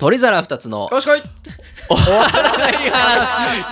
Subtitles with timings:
[0.00, 0.88] 鳥皿二つの。
[0.90, 1.20] よしこい。
[1.90, 3.66] お笑い話。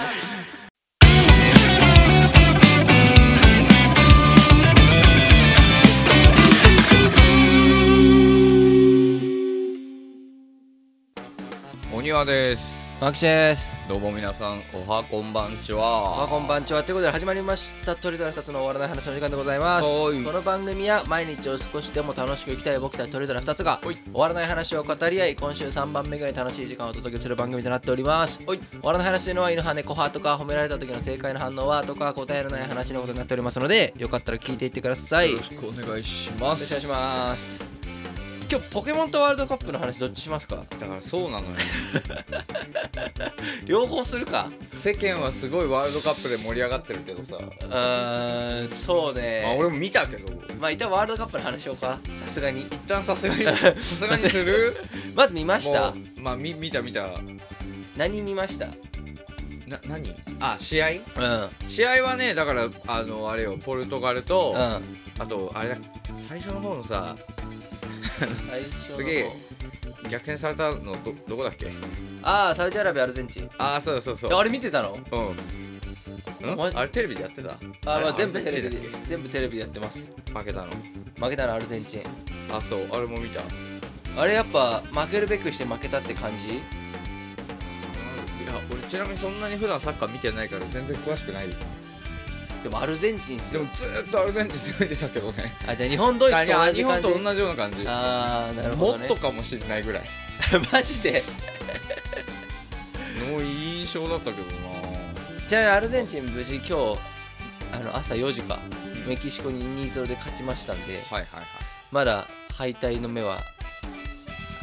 [11.95, 12.63] お庭です。
[13.01, 16.82] マキシですどうも皆さんおはこんばんちおははこんばんちは。
[16.82, 17.96] ということで始まりました。
[17.96, 19.89] 鳥皿二つの終わらない話の時間でございます。
[19.89, 20.22] はい。
[20.22, 23.96] この番組は毎日を少しでも楽しく生きたい僕たち鳥皿二つがはい。
[23.96, 28.43] 終わらない話を語り合い今週3番目ぐらい楽しい時間をお届けする番組となっております。
[28.46, 28.58] はい。
[28.58, 35.32] 終わらない話というのは犬派猫派とか褒められた時の正解の反応はとか答えられない話のことになっておりますのでよかったら聞いていってください。
[35.32, 36.66] よろしくお願いします。
[36.66, 37.67] お願いします
[38.50, 40.64] 今日ポケモンとワールドカップの話どっちしますか？
[40.80, 41.56] だからそうなのよ。
[43.66, 44.50] 両方するか。
[44.72, 47.36] 世間はすごいワールドカップで盛り上がってるけどさ、
[47.70, 49.42] あーそうね。
[49.44, 50.32] まあ、俺も見たけど。
[50.58, 51.98] まあ一旦ワールドカップの話しようか。
[52.24, 52.62] さすがに。
[52.62, 54.74] 一旦さすがに さすがにする？
[55.14, 55.92] まず見ました。
[56.16, 57.06] まあみ見た見た。
[57.98, 58.66] 何見ました？
[59.66, 60.14] な何？
[60.40, 60.88] あ試合？
[60.88, 60.96] うん。
[60.96, 60.96] う
[61.44, 64.80] ん試合はねだからあのあれよポルトガルと、あ
[65.27, 65.77] とあれだ
[66.27, 67.14] 最初の方のさ
[68.27, 68.97] 最初の。
[68.97, 69.33] すげえ
[70.11, 71.70] 逆転されたのどどこだっけ？
[72.22, 73.50] ああサウジアラビアアルゼンチン。
[73.58, 74.33] ああそうそうそう。
[74.33, 74.98] あれ見てたの？
[75.11, 77.50] うん、うん、あれテレビでやってた？
[77.50, 78.78] あーまあれ全部テレビで。
[78.78, 80.08] アルゼンチンだっ全部テレビでやってます。
[80.24, 80.66] け負けたの？
[81.20, 82.00] 負けたのアルゼンチン。
[82.50, 82.89] あそう。
[82.92, 83.41] あれも見た。
[83.41, 83.44] い
[84.16, 86.55] あれやっぱ負けるべくして負けたって感じ？
[88.48, 91.48] や俺ちなみにそんなに普段サッカー見てないから全然詳しくない。
[91.48, 91.55] よ
[92.69, 93.62] でもアルゼンチンっすよ。
[93.62, 95.55] でもずーっとアルゼンチン攻めてたけどね。
[95.66, 97.08] あじゃあ日本ドイツとあいや同じ感じ？
[97.08, 97.88] 日本と同じような感じ。
[97.88, 99.05] ああなるほもどね。
[99.06, 100.02] っとかもしれないぐらい。
[100.70, 101.22] マジで？
[103.33, 104.52] の印象だったけどな。
[105.48, 106.72] ちなみにアルゼンチン無事今日
[107.72, 108.58] あの朝4時か。
[109.06, 111.44] メキシコに2-0で勝ちましたんではいはいはい。
[111.91, 113.39] まだ敗退の目は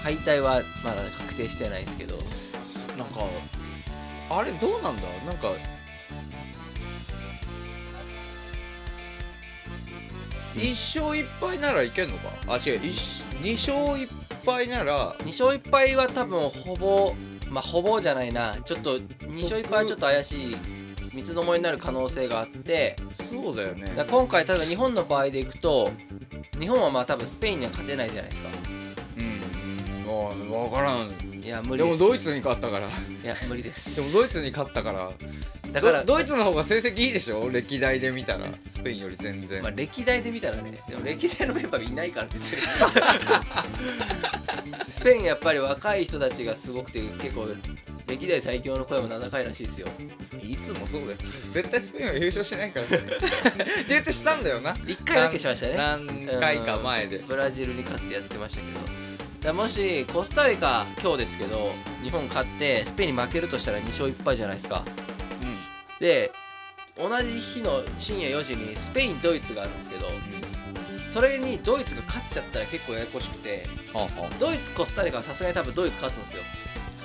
[0.04, 2.20] 敗退はまだ確定してないですけど。
[2.98, 3.22] なんか
[4.30, 5.02] あれどうなんだ？
[5.26, 5.50] なんか
[10.56, 12.30] 1勝1敗ならいけんのか？
[12.48, 12.82] あ違う。
[12.82, 17.14] 2勝1敗なら2勝1敗は多分ほぼ
[17.50, 18.56] まあほぼじゃないな。
[18.66, 20.58] ちょっと2勝1敗はちょっと怪しい
[21.14, 22.96] 三つどもえになる可能性があって。
[23.30, 23.92] そうだよね。
[24.10, 25.92] 今回例えば日本の場合でいくと
[26.60, 28.50] 日本はまあ多分スペインには勝てないじゃないですか。
[29.18, 29.42] うん。
[30.08, 30.34] あ
[30.70, 31.10] 分からん
[31.46, 32.88] いや無理でもドイツに勝ったから。
[32.88, 32.90] い
[33.24, 33.96] や無理です。
[33.98, 35.12] でもドイツに勝ったから。
[35.72, 37.50] だからドドイツの方が成績いいでしょ？
[37.52, 38.48] 歴代で見たら。
[38.68, 40.80] スペインより全然、まあ、歴代で見たらね。
[40.90, 42.62] でも歴代のメンバーいないから別に
[44.90, 47.48] スペインやっぱり若い人たちがすごくて結構
[48.08, 49.88] 歴代最強の声も7回らしいですよ。
[50.42, 51.18] いつもそうだよ。
[51.52, 52.98] 絶対スペインは優勝しないからね。
[52.98, 53.10] って
[53.90, 54.74] 言ってしたんだよな。
[54.74, 55.76] 1回だけしましたね。
[55.78, 57.20] 何回か前で。
[57.20, 58.80] ブラジルに勝ってやってましたけど
[59.46, 61.72] だもしコスタリカ今日ですけど
[62.04, 64.84] 日本勝ってスペインに負けるとしたら2勝1敗じゃないですか。
[66.00, 66.32] で
[66.98, 70.08] 同じ日の深夜4時にスペインドイツがあるんですけど
[71.08, 76.44] それにドイツが勝っちゃったら結構ややこしくてはあはドイツコスタリカはさすがに多分ドイツ勝つんですよ。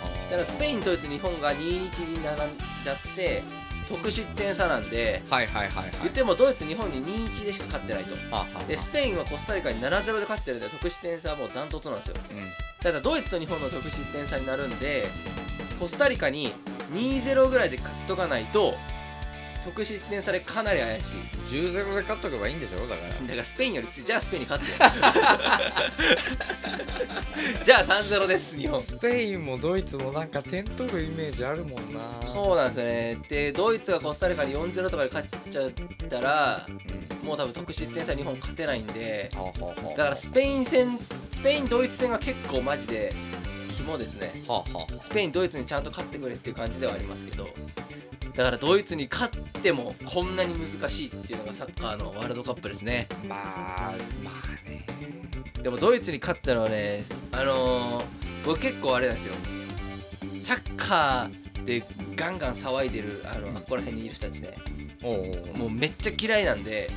[0.03, 3.43] あだからスペインドイツ日本が2-1に並んじゃって
[3.91, 5.91] 得失点差なんではいはいはいはい。
[6.03, 8.15] 言ってもドイツ日本に2-1でしか勝ってないと。
[8.15, 12.17] はあはあでスペインはコスタリカに7-0で勝ってるんで得失点差はもうダントツなんですよ。
[12.31, 12.39] うん。
[12.81, 15.09] ただドイツと日本の得失点差になるんで
[15.79, 16.53] コスタリカに
[16.93, 18.75] 2-0ぐらいで勝っとかないと
[19.65, 21.17] 得失点差でかなり怪しい。
[21.49, 22.79] 10-0で勝っとけばいいんでしょ？
[22.87, 23.09] だから。
[23.09, 24.77] だからスペインよりじゃあスペインに勝つよ。
[27.65, 28.81] じゃあ3-0です日本。
[28.83, 32.21] スペインもドイツもなんか点取るイメージあるもんな。
[32.27, 33.19] そうなんですよね。
[33.29, 35.71] でドイツがコスタリカに4-0とかで勝っちゃっ
[36.09, 37.27] たらうん。
[37.27, 39.29] もう多分得失点差日本勝てないんで。
[39.35, 39.97] はあはあはあ。
[39.97, 40.99] だからスペイン戦
[41.31, 43.15] スペインドイツ戦が結構マジで
[43.77, 44.33] 肝ですね。
[44.49, 45.05] はあはあ。
[45.05, 47.49] スペインドイツにちゃんと勝ってくれっていう感じではありますけど
[48.35, 53.09] だからドイツに勝ってもこんなに難しいっていうのがサッカーのワールドカップですね。
[53.29, 54.87] まあまあね。
[55.63, 58.05] でもドイツに勝ったのはねあのー
[58.47, 59.35] 僕結構あれなんですよ。
[60.41, 61.83] サッカーで
[62.21, 63.57] ガンガン騒いでるあの、うん。
[63.57, 64.55] あっこら辺にいる人たちね
[65.57, 66.91] もうめっちゃ嫌いなんで。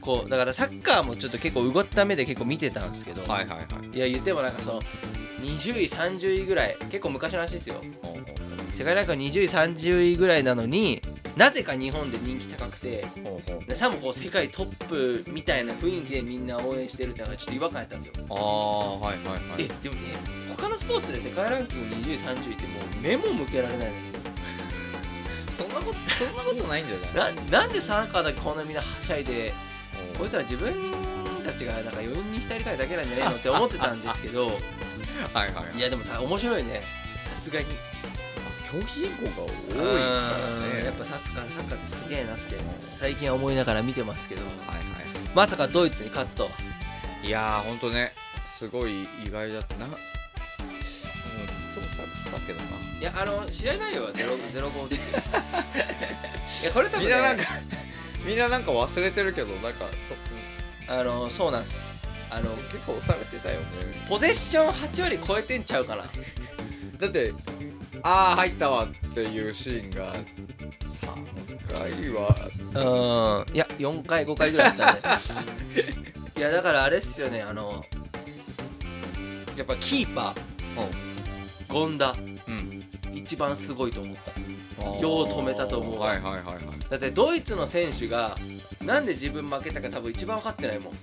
[0.00, 3.96] こうだからサッカーもちょっと結構うごった目で結構見てたんですけど、はいはいはい。
[3.96, 4.82] いや言ってもなんかその
[5.42, 7.76] 20位30位ぐらい結構昔の話ですよ。
[8.74, 11.02] 世界ランクは20位30位ぐらいなのに
[11.38, 13.06] なぜか日本で人気高くて
[13.74, 19.62] さもこう世界トップみたいな雰囲気でみんな応援してるっていうのがちょっと違和感やったんですよ、ああはいはいはい。
[19.62, 20.00] えでもね
[20.56, 24.00] 他のスポーツで世界ランキング20位30位ってもう目も向けられないのに
[25.56, 27.34] そんなことそんなことないんじゃない？
[27.36, 29.54] ななんでサッカーだけこんなみんなはしゃいで
[30.18, 30.74] こいつら自分
[31.44, 34.46] たちがなんか余韻に浸りたいだけなんじゃねえのって思ってたんですけど。
[35.32, 35.78] はいはい。
[35.78, 36.82] いやでもさ面白いね。
[37.36, 37.66] さすがに
[38.70, 40.84] 競技人口が多いからね。
[40.84, 42.56] やっぱサッカーサッカーってすげえなって
[43.00, 44.42] 最近は思いながら見てますけど。
[44.42, 46.44] はいはいまさかドイツに勝つと。
[46.44, 46.50] は
[47.22, 48.12] いやーほんとね
[48.46, 49.74] すごい意外だった。
[49.76, 49.98] なうんずっ
[51.74, 52.02] とさ
[52.36, 52.66] ったけどな。
[53.00, 55.18] いやあの試合内容はゼロゼロ5ですよ。
[56.62, 57.44] いやこれ多分、ね、みんななんか
[58.24, 59.86] みんななんか忘れてるけどなんか
[60.86, 61.88] そあのそうなんす。
[62.30, 63.66] あの結構押されてたよね。
[64.08, 66.04] ポゼッション8割超えてんちゃうかな。
[67.00, 67.32] だって
[68.02, 73.54] ああ入ったわっていうシーンが3回はうん。
[73.54, 75.20] いや4回5回ぐらいだったね。
[76.36, 77.84] いやだからあれっすよねあの
[79.56, 80.48] やっぱキーパー。
[81.72, 82.14] 権田。
[82.46, 82.84] うん。
[83.12, 84.30] 一番すごいと思った。
[84.80, 86.08] よよう止めたと思うわ。
[86.08, 86.64] はいはいはいはい。
[86.88, 88.36] だってドイツの選手が
[88.84, 90.94] なんで自分負けたか多分一番分かってないもん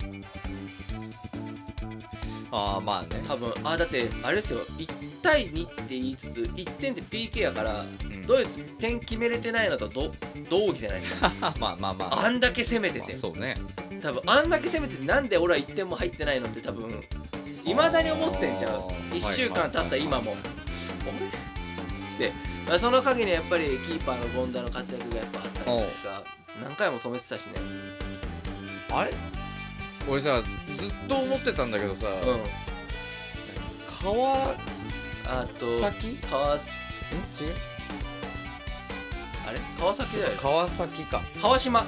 [2.58, 3.22] ああまあね。
[3.28, 4.60] 多分あだってあれですよ。
[4.78, 8.26] 1対2って言いつつ1点って PK やからうん。
[8.26, 10.14] ドイツ点決めれてないのとど
[10.50, 11.32] 同義じゃないですか。
[11.60, 12.26] まあまあまあ。
[12.26, 13.56] あんだけ攻めてまあてそうね。
[14.02, 17.04] 多分あんだけ攻めててなんで俺は1点も入ってないのって多分
[17.66, 18.72] いまだに思ってんちゃう。
[18.72, 20.36] あー1週間経った今も。
[22.18, 22.32] で、
[22.68, 26.24] まあ、その陰にやっぱりキーパーの権田の活躍がやっぱあったんですか
[26.64, 27.54] 何回も止めてたしね。
[28.92, 29.14] あれ？
[30.08, 32.40] 俺さずっと思ってたんだけどさ、うん。
[34.04, 34.56] 川
[35.26, 36.18] あと崎？
[36.30, 37.54] 川すん違う？
[39.48, 39.60] あれ？
[39.80, 41.22] 川崎だよ川崎か。
[41.42, 41.86] 川島。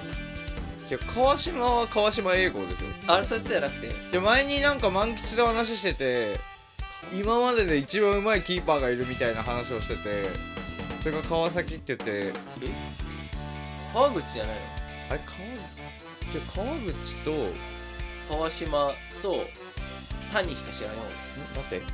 [0.87, 3.11] じゃ川島は川島英語でしょ。
[3.11, 3.91] あれそいつじゃなくて？
[4.11, 6.39] で前になんか満吉の話してて
[7.13, 10.29] 今までで一番うまいキーパーがいるみたいな話をしてて
[11.03, 12.33] それが川崎って言って。
[13.93, 14.61] 川口じゃないの？
[15.11, 15.37] あれ川
[16.31, 17.53] じゃあ川口とん
[18.29, 19.45] 川島と
[20.33, 21.07] 谷しか知らないもん
[21.63, 21.85] 待って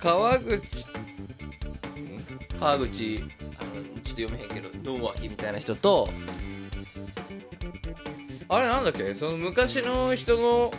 [0.00, 0.86] 川川口。
[2.58, 2.78] 川口。
[2.78, 6.08] あのちょっと読めへんけどノンワキみたいな人と。
[8.48, 9.14] あれなんだっけ？
[9.14, 10.72] その昔の人の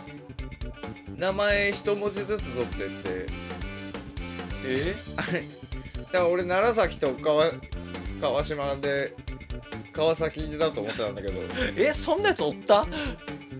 [1.16, 3.26] 名前一文字ずつ取ってって。
[4.66, 4.94] え？
[5.16, 5.42] あれ。
[5.42, 7.44] だから俺楢崎と川
[8.20, 9.14] 川島で
[9.92, 11.34] 川崎だと思ってたんだけど。
[11.76, 12.86] えそんなやつおった？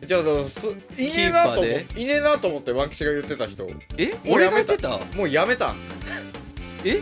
[0.04, 3.68] じゃあすいねえなと思っていねえなと思って満吉が言ってた人。
[3.96, 4.14] え？
[4.26, 4.98] 俺が言ってた？
[5.16, 5.72] もうやめた。
[5.72, 5.76] ん
[6.84, 7.00] え？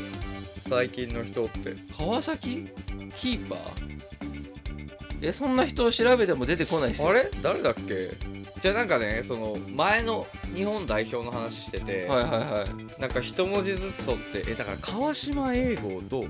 [0.68, 1.74] 最近の人って。
[1.96, 2.66] 川崎？
[3.14, 3.60] キーパー？
[5.22, 7.08] えそんな人を調べても出てこないっすよ。
[7.08, 7.30] あれ？
[7.42, 8.10] 誰だっけ？
[8.60, 13.00] じゃあなんかねその前の日本代表の話してて、はいはいはい。
[13.00, 14.50] なんか一文字ずつ取って。
[14.50, 16.24] えだから川島英語と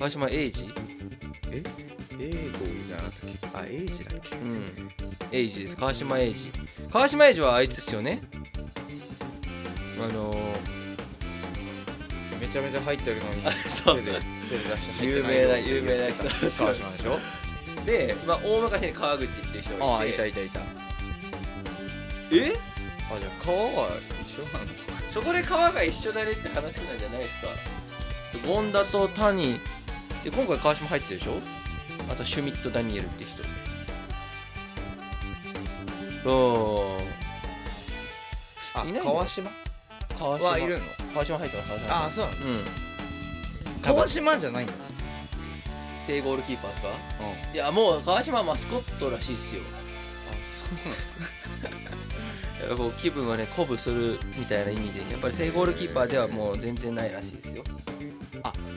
[0.00, 0.72] 川島英二？
[1.52, 1.62] え？
[2.18, 2.32] 英語
[2.88, 4.36] じゃなかったっけあ英二だっけ？
[4.36, 4.90] うん。
[5.30, 5.76] 英二です。
[5.76, 6.50] 川島英二。
[6.90, 8.22] 川島英二はあいつっすよね？
[10.02, 10.34] あの
[12.40, 13.96] めちゃめちゃ入ってるのにあそう。
[14.00, 14.12] 手で
[14.48, 16.22] 手で出して入有ってないよ名な有名な人。
[16.24, 17.18] 川島でしょ？
[17.82, 20.14] ー で、まあ、大昔に川口っていう人ああがいて。
[20.14, 20.60] いたいたいた。
[20.60, 20.62] あ
[22.32, 23.90] えじゃあ川は
[24.24, 24.66] 一緒なの？
[25.10, 27.48] そこで川が一緒だねって話なんじゃないですか。
[28.46, 29.60] 権田と谷
[30.24, 31.32] で今回川島入ってるでしょ？
[32.10, 33.42] あとシュミット・ダニエルって人。
[36.22, 36.32] う
[36.96, 37.00] ん
[38.74, 39.12] あいないの？
[39.12, 39.50] 川島？
[40.18, 40.84] 川はいるの？
[41.14, 42.36] 川島入ってます川島あそうなの？
[42.36, 42.60] うん。
[43.82, 44.72] 川島じゃないんだ。
[46.06, 46.88] 正ゴールキーパーですか？
[46.88, 46.92] う
[47.52, 47.54] ん。
[47.54, 49.62] いやもう川島はマスコットらしいっすよ。
[52.60, 57.64] やっぱこう気分をね鼓舞するみたいな意味でやっぱり正ゴールキーパーではもう全然ないらしいですよ。
[57.66, 57.72] あ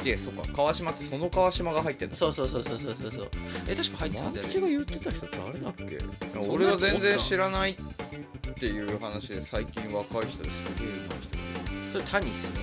[0.05, 3.27] 違うそうか川島ってその川島が入ってんのそうそうそうそうそうそうそう。
[3.67, 4.47] え確か入ってたんだよね。
[4.47, 5.97] マンチが言ってた人誰だっけ？
[6.49, 10.87] 俺が全然知らないっていう話で最近若い人ですげえ
[11.93, 12.59] それ谷っすね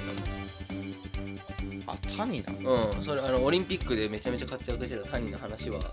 [1.87, 5.87] あ谷な多分うんそれあのオリンピックでめちゃめちゃ活躍してた谷の話はち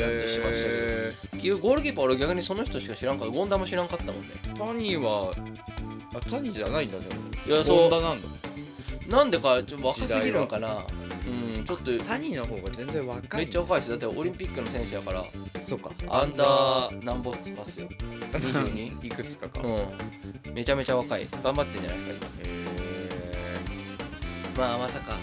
[0.00, 0.52] らっとしましたけど。
[0.52, 4.28] へ結局ゴールキーパー俺逆にその人しか知らんかった権田も知らんかったもんね。
[4.44, 5.32] ー谷は
[6.14, 7.20] あ谷じゃないんだでも。
[7.46, 7.90] いやそう。
[7.90, 8.28] 権田なんだ
[9.08, 10.84] なんでかちょっと若すぎるんかな。
[11.26, 11.98] うんちょっと。
[12.04, 13.40] 谷の方が全然若い。
[13.40, 15.24] めっちゃ若いですだってオリンピックの選手やから。
[15.64, 15.90] そうか。
[16.08, 17.88] アンダー何本かっすよ。
[18.32, 19.60] 22 いくつかか。
[19.60, 19.62] へ
[20.48, 20.54] うん。
[20.54, 21.28] めちゃめちゃ若い。
[21.42, 22.72] 頑張ってんじゃないですかえ
[24.54, 25.16] 今まあまさか。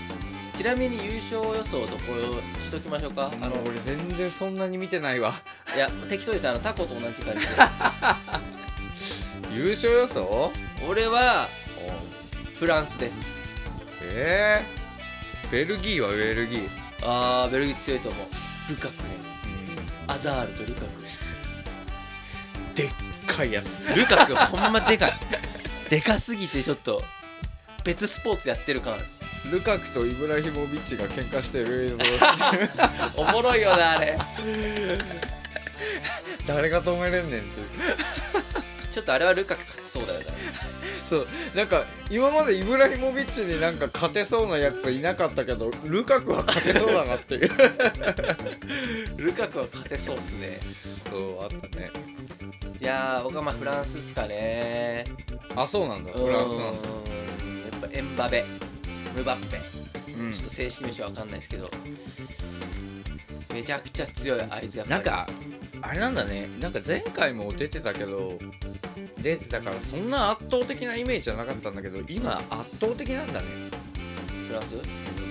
[0.57, 2.01] ちなみに優勝予想どこ
[2.59, 3.31] しときましょうか。
[3.41, 5.33] あの俺全然そんなに見てないわ。
[5.75, 6.47] いや適当です。
[6.47, 7.45] あのタコと同じ感じで。
[9.55, 10.51] 優勝予想？
[10.87, 11.47] 俺は
[12.55, 13.38] フランスです
[14.11, 16.69] えー、ベルギーはベルギー。
[17.03, 18.27] あーベルギー強いと思う。
[18.69, 18.99] ルカクね。
[20.07, 20.87] アザールとルカク。
[22.75, 22.87] でっ
[23.27, 23.95] かかいやつ。
[23.95, 25.13] ルカクほんまでかい。
[25.89, 27.03] でかすぎてちょっと
[27.83, 29.05] 別スポーツやってる感ある。
[29.51, 34.17] ルカクとイブラヒモビッチが喧嘩してる映像おもろいよなあれ。
[36.45, 37.49] 誰が止めれんねんって
[38.91, 40.25] ちょっとあれはルカク勝ちそうだよな
[41.09, 47.49] そうなんか今までイブラヒモビッチになんか勝てそうなやついなかったけどルカクは勝てそうだなっていう。
[49.17, 50.59] ルカクは勝てそうっすね。
[51.09, 51.89] そうあったね。
[52.79, 55.05] いやー僕はまあフランスっすかね。
[55.55, 56.11] あそうなんだ。
[56.11, 56.89] フランスなんだ。
[57.71, 58.45] やっぱエンバベ
[59.15, 59.59] ムバッペ。
[60.13, 60.33] うん。
[60.33, 61.71] ちょっと正式名称わかんないですけど。
[63.51, 65.03] めちゃくちゃ強いあいつやっぱり。
[65.03, 65.27] なんか
[65.81, 66.49] あれなんだね。
[66.59, 68.39] なんか前回も出てたけど
[69.21, 73.47] 出てたからそんな圧倒的なイメージじゃなかったんだけど今圧倒的なんだね。
[74.47, 74.81] フランスム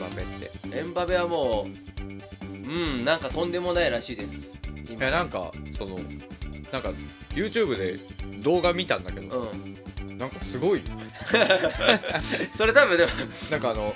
[0.00, 0.24] バペっ
[0.70, 0.78] て。
[0.78, 4.52] エンバベはもううんなんかとんでもないらしいです。
[4.88, 5.98] いやなんかその
[6.72, 6.92] なんか
[7.30, 7.98] YouTube で
[8.42, 10.18] 動画見たんだけど、うん。
[10.18, 10.82] なんかすごい。
[12.56, 13.12] それ多分でも
[13.50, 13.94] なんかあの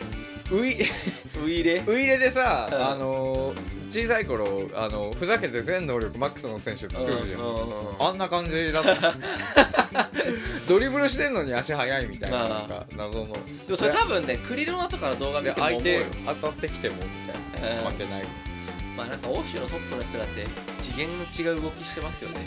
[0.50, 0.74] ウイ
[1.44, 2.86] ウイレウイレでさ、うん。
[2.86, 3.31] あの
[3.92, 9.14] 小さい頃あのふざけて全能力マックスの選手作るじゃん、うんうんうんあんな感じだった。
[10.66, 13.34] ドリブルしてんのに足速いみたいななんか謎の。
[13.34, 15.80] でもそれ多分ねクリロナとかの動画見ても思うよ。
[15.82, 17.02] 手当たってきてもみ
[17.60, 17.92] たいな、うん。
[17.92, 18.24] 負けない。
[18.96, 20.46] まあなんか欧州のトップの人だって
[20.82, 22.40] 次元の違う動きしてますよね。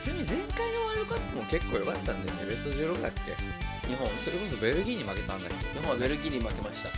[0.00, 2.46] ちなみに前回のワールドカップも結構良かったんだよね。
[2.50, 3.88] ベスト16だっけ？
[3.88, 4.08] 日本。
[4.22, 5.78] それこそベルギーに負けたんだっけ？
[5.80, 6.90] 日本はベルギーに負けました。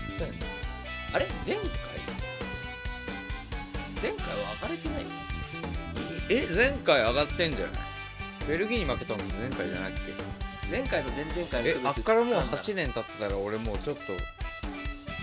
[1.15, 1.27] あれ？
[1.47, 1.65] 前回？
[4.03, 5.09] 前回は上がれてないよ
[6.31, 7.75] え前回上がってんじゃない？
[8.49, 10.71] ベルギーに負けたのも前回じゃないっけ？
[10.71, 14.03] 前回と前々回のえあっからもうつかんだ8年経ってたら俺もうちょっと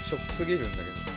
[0.06, 1.16] ショックすぎるんだけど。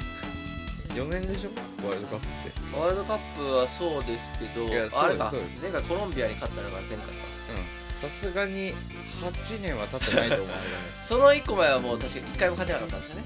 [0.95, 1.51] 4年でしょ？
[1.87, 2.77] ワールドカップって。
[2.77, 5.31] ワールドカップはそうですけどいやあれか。
[5.31, 5.47] そうよ。
[5.61, 8.09] 前回コロンビアに勝ったのが前回かうん。
[8.09, 10.61] さすがに8年は経ってないと思うんだね。
[11.05, 13.25] その1個前はもう確か1回も勝てなかったんですよね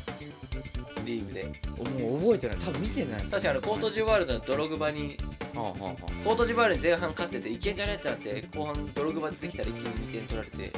[1.05, 1.45] リーグで。
[2.01, 2.57] もう覚えてない。
[2.59, 3.23] 多分見てない。
[3.23, 5.17] 確かにあのコートジボワールドのドログバに
[5.55, 5.85] はあはあ。
[5.85, 5.95] は
[6.25, 10.73] コートジボワールに前半勝ってていけんじゃねえってなって後半ドログバ出てきたら一気に2点取られて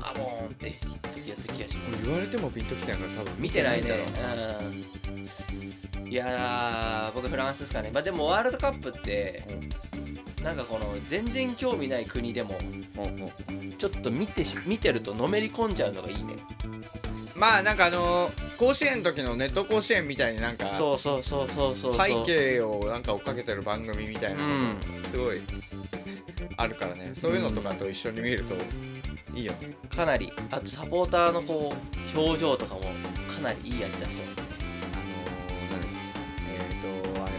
[0.00, 0.70] あボーンって
[1.14, 2.04] 時やった気がします。
[2.06, 3.86] 言われてもピンときてないから多分見てないね。
[3.86, 4.06] んだろう。
[6.02, 6.12] うん。
[6.12, 7.90] いやー僕フランスですかね。
[7.92, 9.42] まあでもワールドカップって
[10.42, 12.56] なんかこの全然興味ない国でも
[12.96, 13.02] うん。
[13.02, 13.72] うんうん。
[13.72, 16.34] ちょっと見てし見てるとのめり込んじゃうのがいいね。
[17.34, 25.42] まあなんかあのー甲子園の時のネット甲子園みたいになんかそうそうそうそうそう背景をなんか追っかけてる番組みたいなのうんがすごい
[26.56, 27.12] あるからね。
[27.14, 28.54] そういうのとかと一緒に見ると
[29.34, 29.74] いいよね。
[29.88, 30.32] かなり。
[30.50, 31.74] あとサポーターのこ
[32.14, 32.88] う表情とかもか
[33.42, 34.44] なりいい味出してますね。
[34.94, 35.82] あのー、何
[36.54, 37.32] えーとあれ。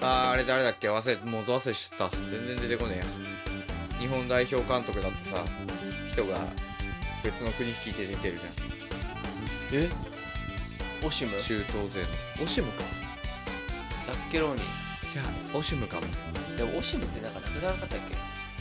[0.00, 0.88] あーあれ誰だっけ？
[0.88, 2.08] 忘れもうど忘れした。
[2.30, 3.04] 全然出てこねえや。
[3.98, 5.42] 日本代表監督だってさ
[6.12, 6.38] 人が
[7.24, 8.77] 別の国率いて出てるじ
[9.72, 9.90] え？
[11.06, 11.40] オシム？
[11.40, 12.00] 中東勢
[12.38, 12.44] の。
[12.44, 12.82] オシムか。
[14.06, 14.60] ザッケローニ。
[15.12, 16.06] じゃあオシムかも。
[16.56, 17.98] でもオシムってなんかなくならなかったっ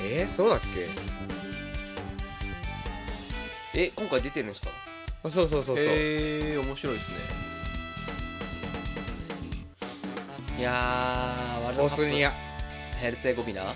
[0.01, 0.25] え？
[0.25, 0.67] ー、そうだっけ？
[3.73, 4.69] けえ今回出てるんですか？
[5.23, 7.17] あそうそうそうそう、へえ面白いですね。
[10.59, 12.03] いやーワールドカップ。
[12.03, 12.33] ボスニア。
[12.99, 13.63] ヘルツェゴビナ？
[13.63, 13.75] あ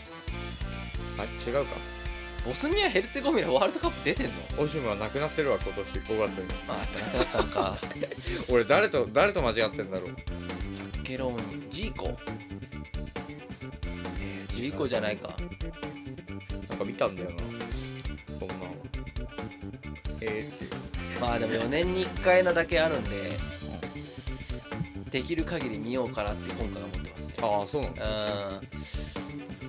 [1.45, 1.75] 違うか
[2.45, 4.33] ボスニアヘルツェゴビナワールドカップ出てんの？
[4.63, 5.87] オシムはなくなってるわ今年。
[5.99, 6.53] 5月に。
[6.67, 7.77] あやっぱなくなったんか。
[8.51, 10.15] 俺誰と誰と間違ってんだろう？
[10.73, 11.69] ザッケローニ。
[11.69, 12.17] ジーコ？
[14.49, 15.35] ジーコじゃないか。
[16.69, 17.37] なんか見たんだよな。
[18.39, 18.75] そんなの
[20.19, 20.57] えー、っ
[21.13, 23.37] てまあでも4年に1回なだけあるんで
[25.11, 27.33] できる限り見ようかなって今回は思ってますね。
[27.41, 28.03] ああそうなんだ。
[28.05, 28.61] う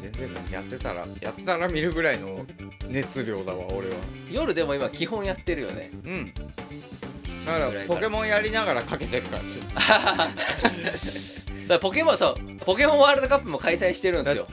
[0.03, 2.45] 全然ねやってたらやってたら見るぐらいの
[2.89, 3.95] 熱量だわ俺は。
[3.95, 5.91] ん夜でも今基本やってるよね。
[6.05, 6.33] うん。
[7.25, 9.61] 7時だからポケモンやりながらかけてる感じ
[11.69, 14.47] だポケモンそうポケモンワールドカップも開催してるんですよ。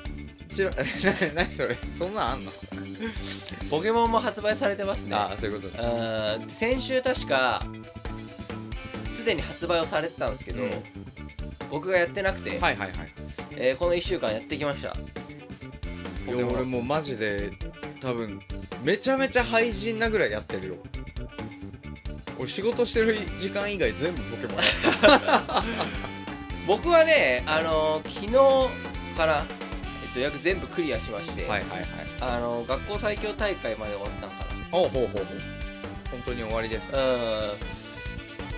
[1.36, 1.78] 何 それ？
[1.98, 2.52] そんなんあんの？
[3.70, 5.16] ポケモンも発売されてますね。
[5.16, 5.84] ああそういうことね。
[6.42, 6.50] うん。
[6.50, 7.64] 先週確か
[9.12, 10.72] すでに発売をされてたんですけど、うん。
[11.70, 12.92] 僕がやってなくて、はいはいはい。
[13.58, 14.90] えーこの1週間やってきました。
[14.92, 14.98] ポ
[16.36, 17.52] いや俺もうマジで
[18.02, 18.40] 多分
[18.84, 20.76] めちゃめちゃ廃人なぐらいやってるよ。
[22.38, 25.70] 俺仕事してる時間以外全部ポケモンやって
[26.68, 29.44] 僕はねあのー昨日から、
[30.04, 31.88] えっと、約全部クリアしまして、るはいはいはい。
[32.22, 35.42] あのー学校最強大会まで終わったんかおうほうほうほう。
[36.12, 36.84] 本当に終わりです。
[36.92, 37.18] なう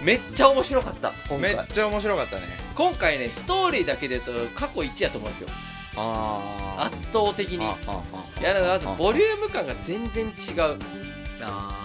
[0.03, 0.05] ん。
[0.05, 1.55] めっちゃ面白かった今回。
[1.55, 2.43] めっちゃ面白かったね。
[2.75, 5.49] 今回ねストーリーだけで言うと過去1やと思うんですよ。
[5.49, 7.57] あ圧倒的に。
[7.57, 7.59] い
[8.43, 10.77] やだからまずあボリューム感が全然違う。
[11.41, 11.77] あ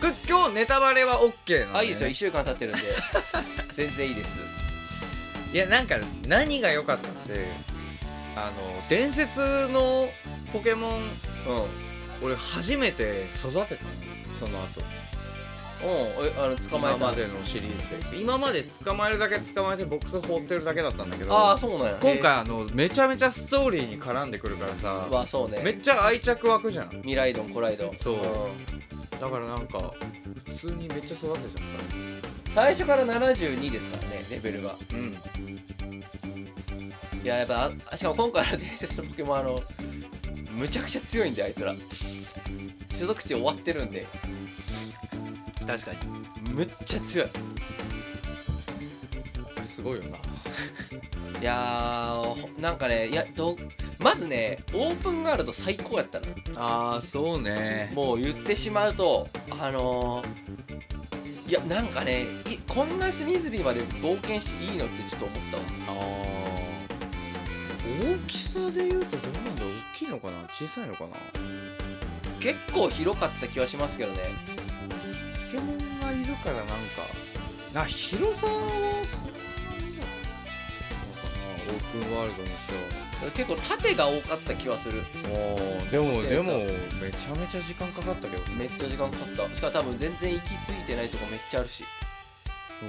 [0.00, 0.12] ー。
[0.12, 2.10] く今日ネタバレは OK なんだ、ね、あいいですよ。
[2.10, 2.82] 1週間経ってるんで。
[3.72, 4.40] 全然いいです。
[5.52, 7.46] いやなんか何が良かったって
[8.34, 10.10] あの伝説の
[10.52, 11.06] ポケモンうん
[12.22, 13.90] 俺初めて育てたの。
[14.38, 14.82] その後
[15.84, 18.18] うんえあの捕まえた今までのシリーズで。
[18.18, 21.98] 今まで捕まえるだけ捕まえてボックス放ってるだけだったんだけどああそうなんや。
[22.00, 25.60] 今回あのめちゃめちゃストーリーに絡んでくるからえさーまあそうね。
[25.62, 26.90] めっちゃ愛着湧くじゃん。
[26.90, 28.16] 未来ドンコライドンそう。
[28.16, 28.20] ん。
[29.20, 29.92] だからなんか
[30.46, 31.38] 普通にめっちゃ育てちゃっ
[32.54, 35.12] 最初から72ですからねレベルがたうん。
[37.22, 39.60] いややっぱあしかも今回の伝説のポケモンあの
[40.56, 41.74] むちゃくちゃ強いんであいつら。
[42.92, 44.06] 所属地終わってるんで
[45.66, 46.52] 確かに。
[46.52, 47.28] むっちゃ強い。
[49.66, 50.18] すごいよな。
[51.40, 53.56] いやーほなんかねいやど
[53.98, 57.92] まずねオープンワールド最高やったなあーそうね。
[57.94, 60.44] もう言ってしまうとあのー
[61.46, 65.62] いやなんかねいこんな隅々まで冒険していいのってちょっと思ったわ。
[65.88, 68.14] あー。
[68.14, 69.62] 大きさで言うとどうなんだ
[69.94, 70.48] 大きいのかな。
[70.48, 71.10] 小さいのかな。
[72.40, 74.20] 結構広かった気はしますけどね。
[74.53, 74.53] ポ
[75.54, 76.74] ケモンがいるからなんか
[77.72, 82.74] な広さはそんなになのかなオープンワールドにして
[83.36, 84.98] 結構縦が多かった気はする。
[84.98, 86.52] はでもででも
[87.00, 88.42] めちゃめちゃ時間かかったけど。
[88.52, 91.84] めっちゃ時間かかったしかも多分全然行き着いてないとこめっちゃあるし。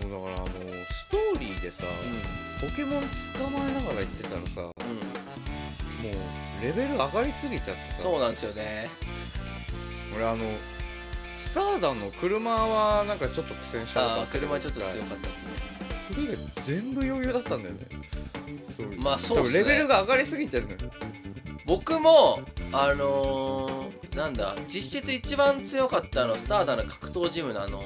[0.01, 0.45] そうだからあの
[0.89, 1.83] ストーリーでさ、
[2.59, 3.01] ポケモン
[3.37, 8.01] 捕まえながら行ってたらさもうん、うん、うレベル上がりすぎちゃってさ。
[8.01, 8.89] そうなんですよね。
[10.13, 10.43] 俺あの
[11.37, 15.49] スターダンの車はなんかちょっと苦戦したのああかったけど車ちょっと強かったですね。
[16.13, 17.87] それが全部余裕だったんだよね。
[18.97, 19.59] まあそうね。
[19.59, 20.77] レベルが上がりすぎてるのよ。
[21.65, 27.83] 僕もあのー、なんだ実質一番強かったのスターダの格闘ジムのあの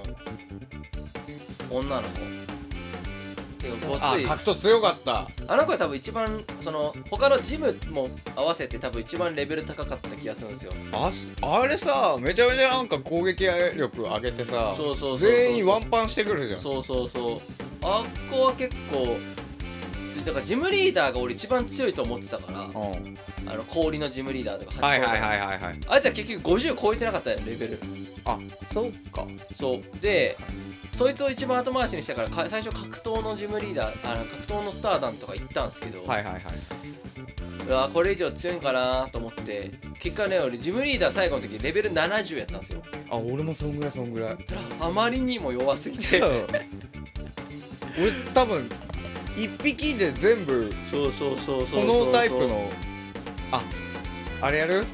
[1.71, 2.49] 女の子
[3.75, 4.25] てかごつい。
[4.25, 5.29] あ格闘強かった。
[5.47, 10.73] あの子は多分一番その他のジムも合わせて多分一番レベル高かった気がするんですよ。
[10.91, 16.60] あすあれさめちゃめちゃなんか攻撃力上げてさそうそうそうそう全員ワンパンしてくるじゃん。
[16.60, 17.41] そうそうそう。
[17.82, 19.17] あっこは結構
[20.25, 23.17] だからジムリーダーが俺一番強いと思ってたからうん。
[23.47, 25.79] あの氷のジムリーダーとかはいはいいはいはいはい。
[25.88, 27.79] あいつは結局50超えてなかったよレベル
[28.34, 29.28] あそうか。
[29.56, 29.82] そう。
[30.02, 30.38] で
[30.92, 36.44] そいつを一番後回しにしたからか最初格闘のジムリーダーあの格闘のスターダンとか行ったんですけど、はいはいはい、
[37.68, 42.82] うわこれ以上強いんかなと思って結果ね俺ジムリーダー最後の時レベル70やったんですよ。
[43.12, 44.38] あ俺もそんぐらいそんぐらい。
[44.38, 46.22] ただあまりにも弱すぎて。
[46.22, 48.70] 俺多分
[49.38, 51.65] 一匹で全部そうそうそう。
[51.65, 52.70] このタイプの
[53.52, 53.62] あ
[54.42, 54.86] あれやる？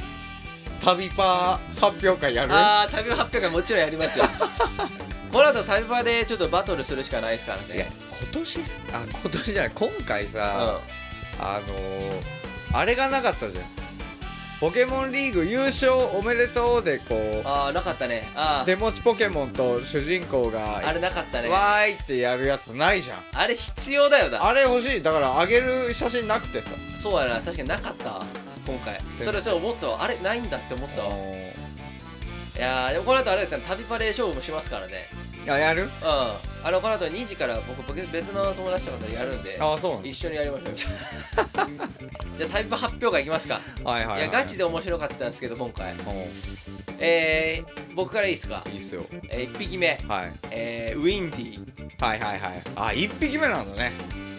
[0.86, 2.54] 旅パー発表会やる？
[2.54, 4.26] ああ旅発表会もちろんやりますよ。
[5.34, 10.30] この後旅パでちょっとバトルするしかないですからいやね今年すあ今年じゃない今回うん。
[10.30, 10.80] さ、
[11.40, 12.22] あのー、
[12.72, 13.66] あれがなかったじゃん。
[14.62, 18.30] ポケモンリーグ優勝おめでとうでこうああなかったね。
[18.36, 21.50] あ手持ちポケモンと主人公がああれなかったね。
[21.50, 23.24] わーいってやるやつないじゃん。
[23.34, 24.46] あれ必要だよな。
[24.46, 25.02] あれ欲しい。
[25.02, 26.70] だからあげる写真なくてさ。
[26.98, 27.42] そうやな。
[27.42, 28.10] 確かになかった。
[28.10, 28.26] わ
[28.66, 29.00] 今回。
[29.22, 31.16] それちょっと思ったわあれないんだって思ったわ。
[31.16, 35.10] いやーでもこの後あれですね旅パレ勝負もしますからね。
[35.48, 35.84] あやる？
[35.84, 35.90] うん。
[36.02, 36.40] あ
[36.72, 40.76] のこの後2時から僕僕別の友達とかとやるんであそう一緒にやりましょうよ。
[42.38, 43.60] じゃあ旅パ発表会いきますか。
[43.84, 45.92] はいはい、はい、いやガチで面白かったんですけど今回。
[45.92, 46.00] うん
[46.98, 49.06] えー、僕からいいですか、いいっすよ。
[49.30, 50.34] えー、1匹目、はい。
[50.52, 51.60] えー、ウィンディ。
[52.00, 52.62] はいはいはい。
[52.78, 53.92] あ一匹目なんだね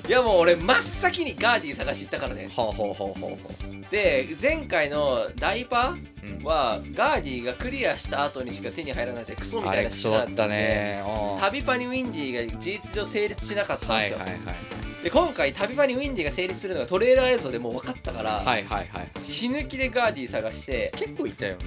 [0.07, 2.49] いやもう俺真っ先にガーディ探し行ったからね。
[2.55, 5.97] ほうほうほうほうほで前回のダイパう、
[6.39, 11.03] うん、はガーディがクリアした後にしか手に入らないってクソみたいなあれクソだったね。
[11.05, 11.41] うん。
[11.41, 14.55] 旅パにウィンディが事実上成立しなかったんですよ、はいはいはい。
[15.03, 19.11] で今回旅パにウィンディが成立するのがトレーラー映像でもう分かったから、はいはいはい。
[19.21, 21.65] 死ぬ気でガーディ探して結構いたよね。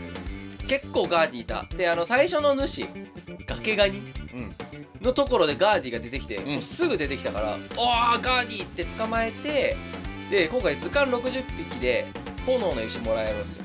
[0.68, 1.66] 結構ガーディいた。
[1.76, 2.86] であの最初の主
[3.48, 3.98] ガケガニ
[4.34, 4.56] うん
[5.02, 6.46] のところでガーディが出てきて、ん。
[6.46, 9.78] もうすぐ出てきたから「おーガーディ!」って捕まえて
[10.30, 12.06] で今回図鑑60匹で
[12.46, 13.64] 炎の石もらえるんですよ。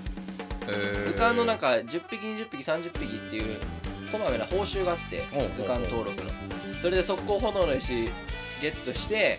[1.03, 3.59] 図鑑のなんか10匹20匹30匹っていう
[4.11, 6.31] こまめな報酬があって図鑑登録の。
[6.81, 8.09] それで速攻炎の石
[8.61, 9.39] ゲットして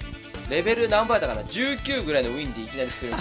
[0.49, 3.13] レベル何倍だったかな？19ぐらいのウィンディいきなり作る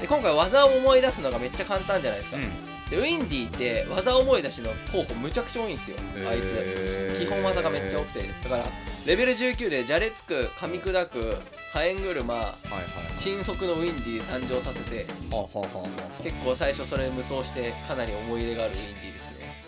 [0.00, 5.96] で 今回技を思い出すのがめっちゃ簡単じゃないですか、うんでウィンディって技思い出しの候補むちゃくちゃ多いんですよ。
[6.28, 7.16] あいつ。
[7.18, 8.28] 基本技がめっちゃ多くて。
[8.42, 8.64] だから
[9.06, 11.36] レベル19でじゃれつく噛み砕く
[11.72, 12.84] 火炎車はいはい。
[13.16, 15.88] 新速のウィンディ誕生させてはあはあはあは
[16.22, 19.62] 結構最初それ無双してかなり思い入れがあるウィンディですね。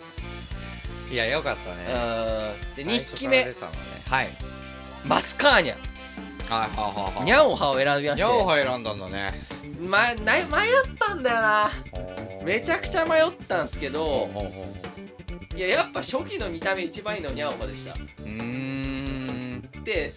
[1.09, 1.85] あいやよかったね。
[2.75, 3.55] で2匹最目ね。
[4.05, 4.29] はい。
[5.05, 5.75] マスカーニャ。
[6.49, 7.23] はいはあはあはあ。
[7.23, 9.33] ニャオハを選びましニャオてハ選んだんだね。
[9.79, 10.45] ま、な迷っ
[10.97, 11.71] たんだよな
[12.45, 14.29] めちゃくちゃ迷ったんすけど
[15.55, 17.93] いややっぱ初期の見た目一番いいのニャオハでした。
[17.93, 19.61] うーん。
[19.83, 20.13] で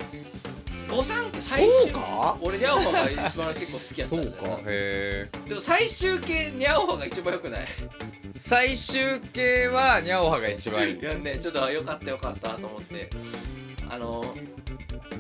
[0.89, 2.39] 誤算って最終そうか。
[2.41, 4.43] 俺ニャオハが一番結構好きやったんそうですよ。
[4.43, 4.59] か。
[4.59, 7.67] へえでも最終形ニャオハが一番良くない？
[8.35, 10.99] 最終形はニャオハが一番いい。
[10.99, 13.11] いやねちょっとよかったよかったと思って。
[13.91, 14.25] あの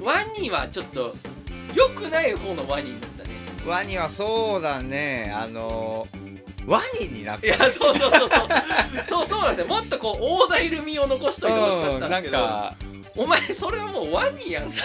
[0.02, 1.14] ワニはちょっと
[1.74, 3.30] 良くない方のワニだったね。
[3.66, 5.32] ワニはそうだね。
[5.36, 6.25] あのー、
[6.66, 8.48] ワニになっいやそうそうそうそう。
[9.08, 9.74] そうそうなんですよ。
[9.74, 12.74] もっとこう大台ルミを残しといてほしかったんですけど、なんか
[13.16, 14.70] お前それはもうワニやんけ。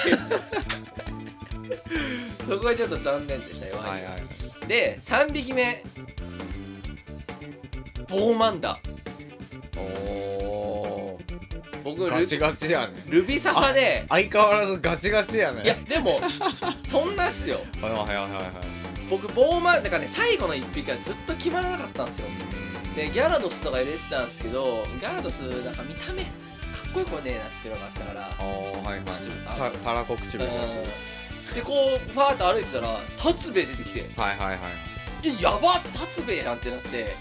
[2.48, 5.84] そこはちょっと残念でしたよは、はいはいで3匹目。
[8.10, 8.80] ボーマンダ。
[9.78, 11.20] お
[11.84, 15.64] 僕ルガチガチやねルビサファで相変わらずガチガチやね。
[15.64, 16.22] いやでも
[16.86, 17.58] そんなっすよ。
[17.82, 18.81] はいはいはいはいはい
[19.12, 22.28] 僕ボーマンだからね最後の1匹はずっと決まらなかったんですよ。
[22.96, 26.30] でギャラドスとか入れてたんですけどギャラドスなんか見た目か
[26.90, 28.22] っこよくねえなっていうのがあったから。
[28.26, 29.72] あーはいはい。
[29.72, 31.54] たたらこ唇だしうん。
[31.54, 34.10] でこうファーッと歩いてたら達兵衛出てきて。
[34.20, 34.60] はいはいはい
[35.22, 37.16] でやば達兵衛やんってなって。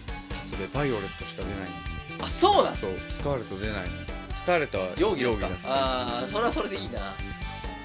[0.46, 1.68] それバイオレットしか出ない。
[2.22, 3.85] あそうなんそうスカーレット出ない
[4.37, 5.46] スカーレットは容疑ですか？
[5.46, 7.14] 容疑ああそれはそれでいいな。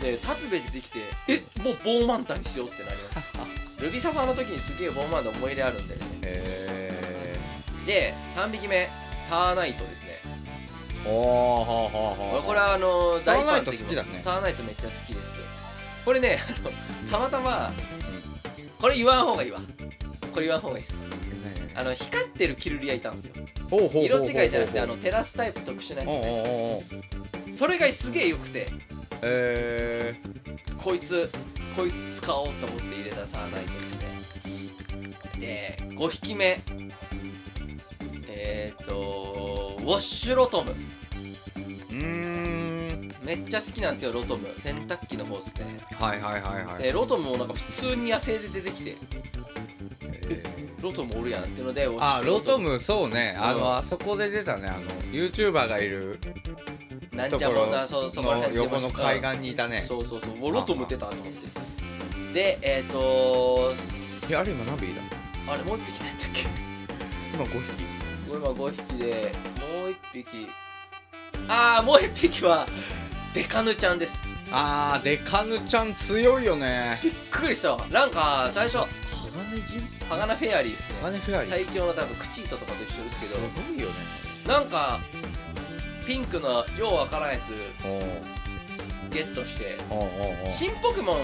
[0.01, 6.01] で達兵衛出てきてえもうボーマンタにしようってなりましたルビサファーの時にすげえボーマンタ思い入れあるんでね。
[6.23, 7.37] へ
[7.85, 8.89] で3匹目
[9.21, 10.21] サーナイトですね。
[11.05, 14.19] ーおーほうほうほうこれはあのサーナイト好きだね。
[14.19, 15.39] サーナイトめっちゃ好きです。
[16.03, 16.71] これねあの
[17.11, 17.71] たまたま
[18.81, 19.59] これ言わん方がいいわ。
[20.33, 21.05] これ言わん方がいいです。
[21.75, 23.35] あの光ってるキルリアいたんですよ。
[23.71, 26.83] 色違いじゃなくてあのテラスタイプ特殊なやつね。
[27.53, 28.67] それがすげえ良くて
[29.21, 30.15] え
[30.77, 31.29] こいつ
[31.75, 35.39] こいつ使おうと思って入れたサーナイトですね。
[35.39, 36.59] で5匹目。
[38.27, 40.71] えっ、ー、とウォッシュロトム。
[40.71, 40.75] ー
[41.91, 43.11] うーん。
[43.23, 44.47] めっちゃ好きなんですよロトム。
[44.59, 45.77] 洗濯機の方ですね。
[45.99, 46.83] はいはいはいはい。
[46.83, 48.95] でロトムもなんか普通に野生で出てきて。
[50.27, 50.43] え
[50.81, 52.79] ロトムおるやんっていうのでーあロトム。
[52.79, 53.35] そうね。
[53.39, 53.59] あうん。
[53.61, 54.67] のあそこで出たね。
[54.67, 56.19] あの YouTuber がいる
[57.15, 59.83] なんところちゃもんなそうそこらの辺横の海岸にいたね。
[59.85, 63.73] そうそうそうもうロトム出たと思ってでえっ、ー、と
[64.31, 65.01] えあれ今何匹だ
[65.53, 66.41] あれもう一匹何やったっけ？
[67.33, 67.83] 今5匹。
[68.27, 69.31] 今5匹で
[69.79, 70.47] もう一匹。
[71.47, 72.65] ああもう一匹は
[73.33, 74.19] デカヌちゃんです。
[74.51, 76.99] あーデカヌちゃん強いよね。
[77.03, 77.85] びっくりしたわ。
[77.91, 78.87] なんか最初鋼
[80.35, 80.99] フェアリーっすね。
[81.03, 81.51] 鋼フェアリー。
[81.51, 83.93] 最強の多分クチートとかと一緒ですけすどごいよね。
[84.47, 84.99] なんか
[86.05, 89.77] ピンクのようわからんやつゲットして
[90.51, 91.17] 新ポケモン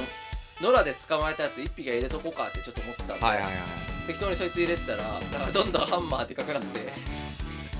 [0.61, 3.53] 野良で捕まえたやつ1匹は入れとこうかってちょっと思ってたんで、はいはいはい
[4.07, 6.91] 適当にそいつ入れてたらなんかどんどんハンマーでかくなって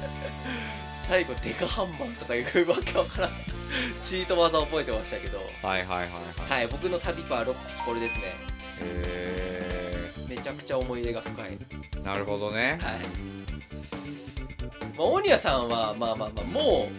[0.94, 3.32] 最後デカハンマーとかいうわけわからん。
[4.00, 5.40] チート技覚えてましたけど。
[5.40, 6.06] はいはいはいは
[6.48, 6.60] い。
[6.60, 8.36] はい僕の旅パー6匹これですね。
[8.82, 9.96] へ
[10.30, 11.46] めちゃくちゃ思い入れが深い。
[11.46, 11.58] はい
[11.98, 12.80] えなるほどね
[14.98, 16.90] まあオニアさんはまあまあまあも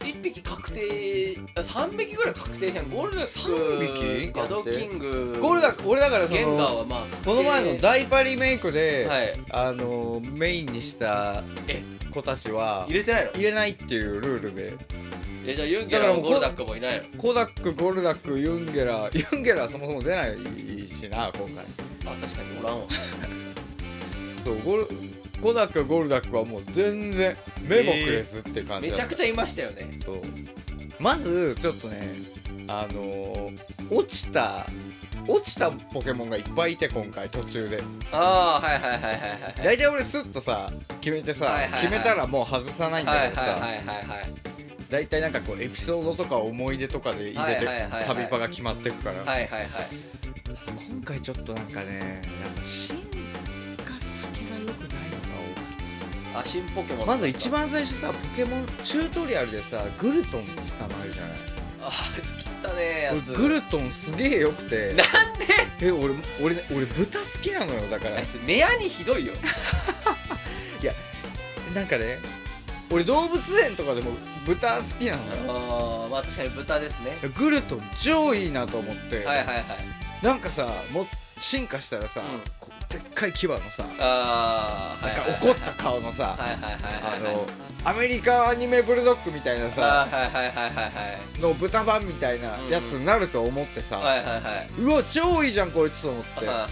[0.00, 2.90] う1匹確定あ3匹ぐらい確定じゃん。
[2.90, 5.38] ゴルダックヤドキング。
[5.40, 9.34] ゴールだ俺だからそゲンガーのはまあこの前のダイパリメイクで、はい。
[9.50, 11.82] あのメインにしたえ？
[12.10, 13.30] 子たちは入れてないの？
[13.32, 14.74] 入れないっていうルールで。
[15.46, 17.18] えじゃあユンゲラもゴルダックもいないの？
[17.18, 20.36] コダックゴルダックユンゲラユンゲラはそもそも出ない
[20.88, 21.64] しな今回。
[22.06, 22.86] あ確かにおらんわ。
[24.44, 24.86] そうゴル
[25.40, 29.98] コダックゴルダックはもう全然目もくれずって感じめちゃくゃちゃいましたよね。
[30.04, 30.20] そう。
[30.98, 32.16] まずちょっとね
[32.66, 34.66] あのー、落ちた
[35.26, 37.82] 落ちたポケモンがいっぱいいて今回途中で。
[38.12, 39.64] ああはいはいはいはいはいはい。
[39.64, 40.70] 大体俺スッとさ
[41.00, 41.80] 決めてさ、はいはいはい。
[41.82, 44.34] 決めたらもう外さないんだけどさ、はいはいはいはいはい。
[44.90, 47.66] 大体なんかこうエピソードとか思い出とかで入れて、
[48.06, 49.64] 旅パが決まってくから、はいはいはい。
[50.90, 52.96] 今回ちょっとなんかねなんか進
[56.34, 60.50] あ新ポケモンまず一番最初さポケモンチュートリアルでさグルトン捕
[60.96, 61.32] まえるじゃない。
[61.86, 63.30] ああいつ切ったねやつ。
[63.32, 64.94] 俺グルトンすげえ良くて。
[64.94, 64.96] なん
[65.78, 65.86] で？
[65.86, 68.16] え俺俺俺豚好きなのよだから。
[68.16, 69.32] あいつ目やにひどいよ。
[71.74, 72.18] なんかね
[72.90, 74.12] 俺動物園とかでも
[74.46, 75.28] 豚好きなのよ。
[75.48, 77.16] あーまあ確かに豚ですね。
[77.36, 79.64] グルトン超いいなと思って、はいはいはい。
[80.22, 86.38] なんかさもう進化したらさ、うんでっかい牙のさなんか怒った顔のさ、
[87.84, 90.06] アメリカアニメブルドッグみたいなさ
[91.40, 94.00] の豚版みたいなやつになると思ってさ、
[94.78, 96.24] うわ超いいじゃんこいつと思っ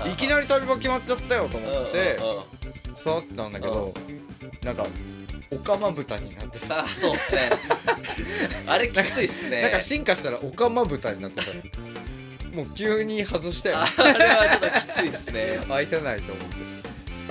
[0.05, 2.19] ていきなり旅場決まっちゃったよと思って
[3.03, 3.93] 触ってたんだけど
[4.63, 4.87] なんか
[5.51, 6.67] オカマ豚になってさ。
[6.67, 7.51] さあそうっすね。
[8.67, 9.61] あれきついっすね。
[9.61, 11.51] なんか進化したらオカマ豚になってた
[12.53, 15.61] もう急に外したよああれはちょっときついっすね。
[15.71, 16.72] 愛せないと思って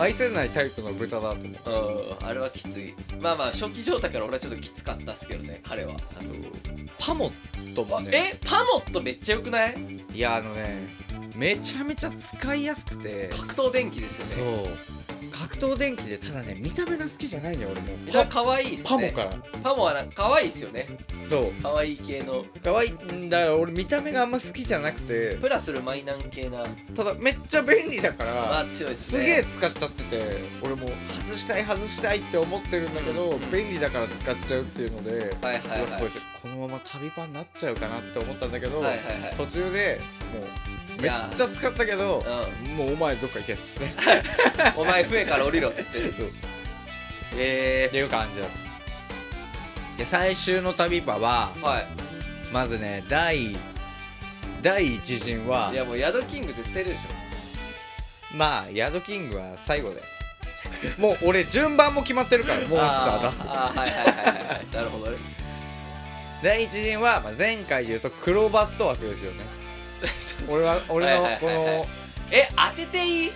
[0.02, 1.70] 愛せないタイプの豚だと思って。
[1.70, 2.94] うんあれはきつい。
[3.22, 5.96] まあまあ初期状態から俺はちょっときつかったっすけどね彼は。
[7.00, 8.12] パモットもね。
[8.34, 9.76] えパモットめっちゃよくない？
[10.14, 10.80] いやあのね
[11.36, 13.30] めちゃめちゃ使いやすくて。
[13.32, 14.64] 格闘電気ですよそう。
[14.64, 17.98] ね格闘電気でただね見た目が好きじゃないのよ俺も。
[18.06, 19.14] めちゃ可愛いっすね。
[19.14, 19.42] パモから。
[19.64, 20.88] パモはな可愛いっすよね。
[21.28, 21.52] そう。
[21.64, 22.46] 可愛い系の。
[22.64, 25.38] 可愛いんだから俺見た目があんま好きじゃなくて。
[25.40, 26.66] プラスるマイナン系な。
[26.96, 29.20] ただめっちゃ便利だから、まあ強いっすね。
[29.20, 30.22] すげえ使っちゃってて
[30.62, 35.34] 俺もう外したい外したいって思ってるんだけど、うん便利だから使っちゃうっていうので、はいはい
[35.70, 35.82] はい。
[35.82, 39.36] うわこうやってこのまま旅パンになっちゃうかなって思ったんだけど、はいはいはい。
[39.38, 40.00] 途中で
[40.34, 40.40] も
[40.98, 43.86] うめっちゃ使ったけどうもうお前どっか行けっつって。
[43.86, 43.92] ん
[44.80, 45.92] お前笛から降りろっつって。
[47.38, 48.48] えっていう感じだ
[49.98, 51.86] で最終の旅パはー、はい。
[52.52, 53.56] まずね第
[54.62, 57.00] 第一陣はいやもうヤドキング絶対いるでし
[58.36, 60.02] まあヤドキングは最後で
[60.98, 64.76] もう俺順番も決まってるからモンょスター出すあーあーはいはいはいはい。
[64.76, 65.18] なるほどね。
[66.44, 69.44] 第一陣は、まあ、前回で言うとクロバット枠ですよね。
[70.50, 71.78] 俺は俺のこはいはいはいはい。
[71.78, 71.86] の
[72.32, 73.30] え当てていい？
[73.30, 73.34] うん。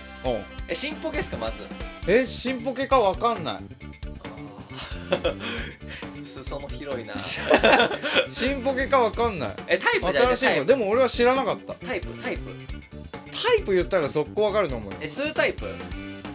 [0.67, 1.63] え新ポケっすかまず？
[2.07, 3.59] え新ポケかわかんない。
[6.23, 7.15] 裾 の広いな。
[8.29, 9.49] 新ポケかわかんない。
[9.67, 10.65] えタイプじゃない新しいの。
[10.65, 11.73] でも俺は知らなかった。
[11.75, 12.49] タイプタイプ。
[12.91, 12.94] タ
[13.59, 14.97] イプ言ったら速攻わかると思うよ。
[15.01, 15.65] え2タイプ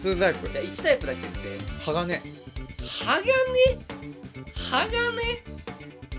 [0.02, 0.48] ？2タイプ。
[0.48, 1.40] じゃあ1タイプだけ言って。
[1.84, 2.20] 鋼。
[2.20, 2.22] 鋼？
[4.54, 5.50] 鋼？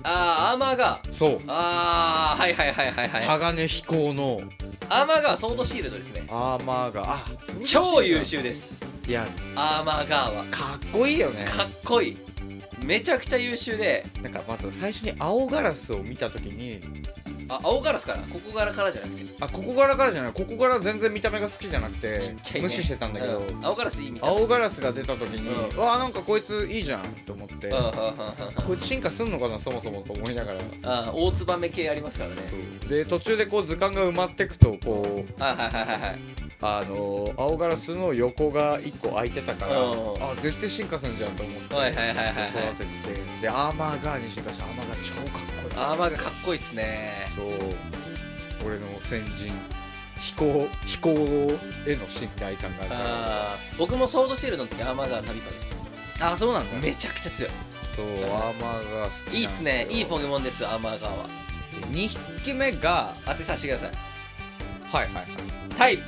[0.03, 1.13] あーアーマーガー。
[1.13, 1.41] そう。
[1.47, 3.25] あーはいはいはいはいはい。
[3.39, 4.41] 鋼飛行の。
[4.89, 6.23] アーマーガーはソードシールドですね。
[6.29, 7.25] アーマーがあ
[7.63, 8.71] 超優秀です。
[9.07, 9.27] いや。
[9.55, 10.43] アーマーガーは。
[10.45, 11.45] かっこいいよね。
[11.45, 12.17] かっこいい。
[12.83, 14.05] めちゃくちゃ優秀で。
[14.21, 16.81] なんかまず最初に青ガラスを見た時に
[17.51, 19.21] あ青ガラスからここ柄からじゃなくて。
[19.41, 20.31] あここ柄からじゃない。
[20.33, 22.67] ここ柄全然見た目が好きじゃなくてちっちゃいね。
[22.67, 23.65] 無視してたんだけど、うん。
[23.65, 24.29] 青ガラスいいみたい。
[24.29, 27.93] な青ガラスが出た時に、うわあなんかこいついいじゃんと思って、うんうんうんうん。
[28.65, 30.57] こいつ進化すんのかなそもそもと思いながら。
[30.83, 32.35] あー大ツバメ系ありますからね。
[32.87, 36.19] で途中でこう図鑑が埋まってくとこうはいはいはいはいはい。
[36.63, 40.23] あのー青ガラスの横が1個空いてたからうん。
[40.23, 42.49] あ絶対進化するんじゃんと思ってはいはいはいはいはい。
[42.49, 45.75] 育ててでアーマーガーに進化したアーマーガー超かっこいい。
[45.75, 47.09] アーマーがかっこいいっすね。
[47.35, 47.40] そう
[48.65, 49.51] 俺の先人
[50.19, 51.09] 飛行飛行
[51.87, 53.01] への信頼感があるから。
[53.03, 55.75] あー僕もソードシールドの時アーマーガー旅かです
[56.19, 56.77] あそうなんだ。
[56.77, 57.51] めちゃくちゃ強い。
[57.95, 59.87] そうアーマーガー好きいいっすね。
[59.89, 61.25] いいポケケモンですアーマーガーは。
[61.91, 62.07] 2
[62.43, 65.03] 匹目が当てさせてください。
[65.03, 65.25] はいはいはい。
[65.77, 66.03] タイプ。
[66.03, 66.05] い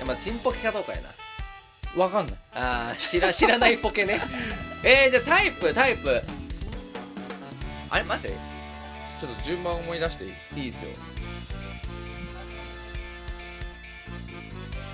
[0.00, 2.02] やまず新ポケかどうかやな。
[2.02, 2.36] わかんない。
[2.54, 4.20] あー知ら知らないポケね。
[4.84, 6.22] えー、じゃあタイプタイプ。
[7.88, 8.36] あれ待って
[9.20, 10.90] ちょっと順番思い出していいいいっすよ。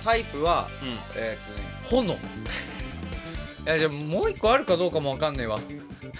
[0.03, 0.89] タイプはうん。
[1.15, 2.13] えーっとね炎。
[3.67, 5.59] いやじゃあもう一個あるかどうかもわかんねえわ。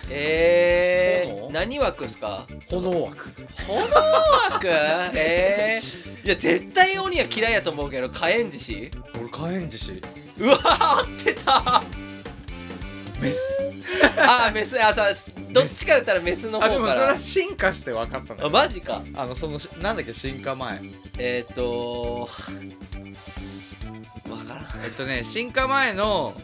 [0.09, 1.49] え炎？
[1.49, 2.45] ー、何枠っすか？
[2.69, 3.29] 炎枠。
[3.65, 3.87] 炎
[4.51, 4.67] 枠？
[5.15, 8.91] えー、いや絶対鬼は嫌いやと思うけど火炎獅子？
[9.15, 9.91] 俺火炎獅子。
[10.39, 11.83] うわー合ってた
[13.21, 13.71] メス。
[14.17, 14.81] あーメス。
[14.83, 15.07] あさ
[15.51, 19.01] どっちかだったらメスのあでもそれは進化して分かったんだあマジか。
[19.15, 20.79] あのそのなんだっけ進化前。
[21.17, 22.29] えー、っと
[24.29, 24.83] わからん。
[24.83, 26.39] えっとね進化前の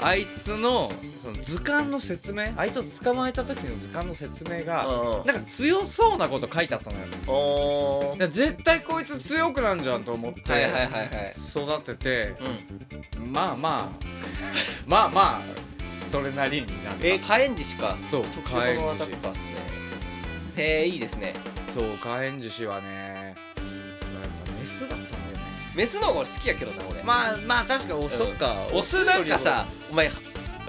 [0.00, 5.26] あいつのその図鑑の説明あいつを捕まえた時の図鑑の説明がうん。
[5.26, 7.06] なんか強そうなこと書いてあったのよ。
[7.26, 8.18] おー。
[8.18, 11.34] で絶対こいつ強くなんじゃんと思ってはいはいはいはい。
[11.36, 12.34] 育てて
[13.18, 13.32] うん。
[13.32, 14.06] まあまあ
[14.86, 15.66] まあまあ
[16.16, 17.94] それなりになったえー、火炎獅子か。
[18.10, 19.52] そう特火炎獅子ッカーっすね
[20.56, 21.34] へえいいですね。
[21.74, 23.34] そう火炎獅子はね
[24.58, 25.18] メスだったんだよね。
[25.74, 27.02] メスの方が俺好きやけどな俺。
[27.02, 28.54] まあまあ確かオスか。
[28.72, 30.10] オスなんかさお前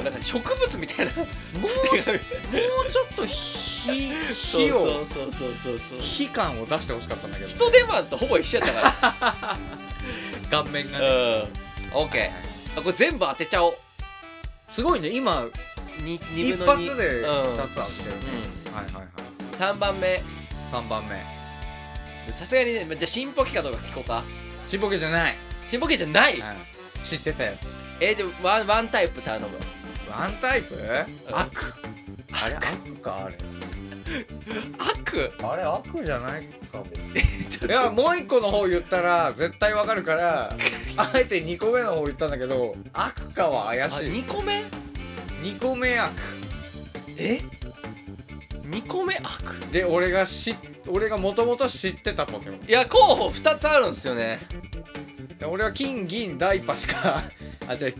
[0.03, 1.13] なんか植物みたいな。
[1.13, 5.99] もうもうちょっと火火をそうそうそうそうそう。
[5.99, 9.57] 火感を出してほしかったんだけど、ね、人手マンとほぼ一緒やったか
[10.51, 11.05] 顔面がね。
[11.05, 11.47] らうん。
[11.93, 12.79] オッケー。
[12.79, 13.77] あこれ全部当てちゃおう
[14.69, 15.09] すごいね。
[15.09, 15.45] 今
[16.03, 16.21] に一
[16.53, 17.25] 2分の2発でうん。
[17.25, 18.17] 2つあってるね、
[18.73, 19.05] はいはいはい。
[19.75, 20.21] 3番目。
[20.71, 21.23] 3番目。
[22.33, 24.23] さすがにねじゃあ新ポケかどうか聞こうか。
[24.67, 25.37] ちんぽけじゃない、
[25.69, 26.35] 新ポケじゃない？
[27.01, 27.79] 知ってたやつ。
[28.01, 29.47] えじゃあワンワンタイプ頼む
[30.11, 30.75] ワンタイプ？
[30.75, 30.77] ん。
[31.33, 31.49] 悪。
[32.33, 33.23] あれ悪か。
[33.25, 33.37] あれ。
[34.77, 35.31] 悪？
[35.41, 36.85] あれ悪じゃないかも。
[37.49, 40.53] ち ょいやもう一個の方言ったら絶対わかるから
[40.97, 44.09] あえて2個目の方言ったんだけど悪かは怪あしい。
[44.09, 44.63] 2個目
[45.43, 46.11] ？2個目悪。
[47.17, 47.41] え
[48.69, 49.71] ？2個目悪？
[49.71, 50.55] で俺が知
[50.87, 52.59] 俺がもともと知ってたポケモン。
[52.67, 54.39] いや候補2つあるんですよね。
[55.39, 57.21] で俺は金銀大パしか
[57.67, 57.95] あ違う。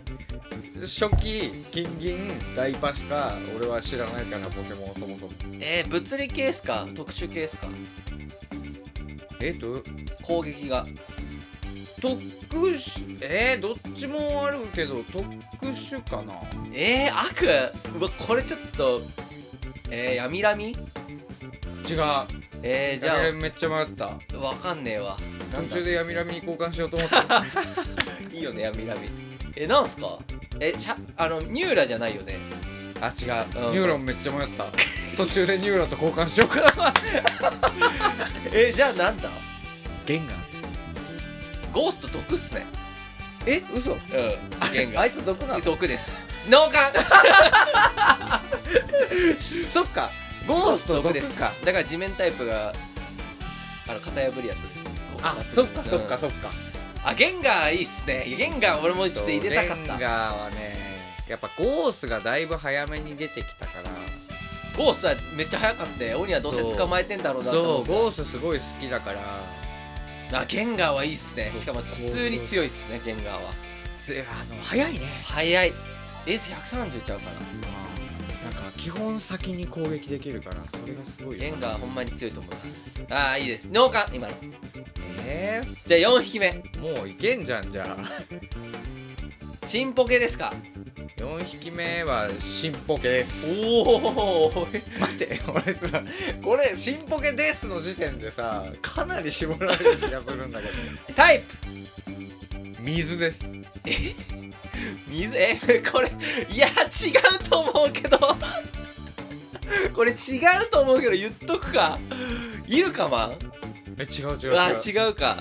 [0.80, 2.18] 初期金銀
[2.56, 5.32] 大パしか俺は知らないからポケモンそもそも。
[5.60, 6.86] えー、物理系っすか？
[6.94, 7.68] 特殊系っすか？
[9.40, 9.82] えっと
[10.22, 10.84] 攻撃が
[12.00, 12.14] 特
[12.76, 15.24] 殊えー、どっちもあるけど特
[15.66, 16.34] 殊かな。
[16.72, 17.72] えー、悪？
[17.98, 19.02] うわこれちょっと
[19.90, 20.76] えー、闇ラミ違う。
[22.62, 24.06] えー、じゃあめっちゃ迷った。
[24.10, 25.16] あわかんねえわ。
[25.68, 27.16] 途中で闇ラミに交換しようと思って
[28.36, 29.08] いいよね闇ラミ
[29.56, 30.18] えなんすか？
[30.60, 32.36] えしゃあのニューラじゃないよね？
[33.00, 33.72] あ違う、うん。
[33.72, 34.66] ニューロンめっちゃ迷った。
[35.16, 36.94] 途中でニューロンと交換しようかな。
[38.52, 39.30] えじゃあなんだ？
[40.06, 40.37] ゲンガー
[41.78, 42.66] ゴースト毒っすね。
[43.46, 43.92] え嘘？
[43.92, 44.00] うん。
[44.72, 45.60] ゲンガあいつ毒なの？
[45.60, 46.10] 毒です。
[46.50, 46.76] 脳幹。
[49.70, 50.10] そっか。
[50.48, 51.38] ゴースト毒です。
[51.38, 52.74] かだから地面タイプが
[53.86, 54.70] あの型破りやった時
[55.22, 56.48] あそっかそっかっそっか。
[57.04, 58.24] あゲンガーいいっすね。
[58.26, 59.76] ゲンガー俺もちょっと入れたかった。
[59.76, 60.76] ゲンガーはね
[61.28, 63.90] やっぱゴースがだいぶ早めに出てきたから。
[64.76, 69.20] ゴーストはめっちゃ早かって鬼はどうせ捕まえてんだろうなとそう思ってゴースすごい好きだから
[70.32, 71.50] あゲンガーはいいっすね。
[71.54, 73.52] しかも普通に強いっすねゲンガーは。
[74.00, 75.00] つあの早いね。
[75.24, 75.72] 早い。
[76.26, 81.40] エース130ちゃうかななんか基本先に攻撃できるからそれがすごいよ。
[81.40, 83.00] ゲンガーほんまに強いと思います。
[83.10, 83.68] ああいいです。
[83.72, 84.34] 脳幹今の。
[85.26, 86.48] えじゃあ4匹目。
[86.48, 87.96] ー、もういけんじゃんじゃあ
[89.68, 90.54] 新ポケですか
[91.18, 93.66] ？4匹目は新ポケです。
[93.66, 96.02] おお待って俺さ
[96.42, 100.72] これ新ポケですの時点でさかなり絞られる気がするんだけど。
[101.14, 102.80] タイプ！
[102.80, 103.54] 水です。
[105.06, 105.36] 水？
[105.36, 105.58] え
[105.92, 106.08] これ
[106.50, 106.70] いや違
[107.42, 108.18] うと思うけど。
[109.94, 111.98] これ違うと思うけど言っとくか。
[112.66, 113.38] イルカマン
[113.98, 114.56] え違う違う違う。
[114.56, 115.36] あ違うか。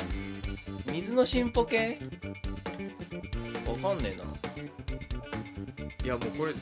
[0.91, 1.99] 水の新ポケ？
[3.81, 4.23] わかんねえな。
[6.03, 6.59] いやもうこれいいっ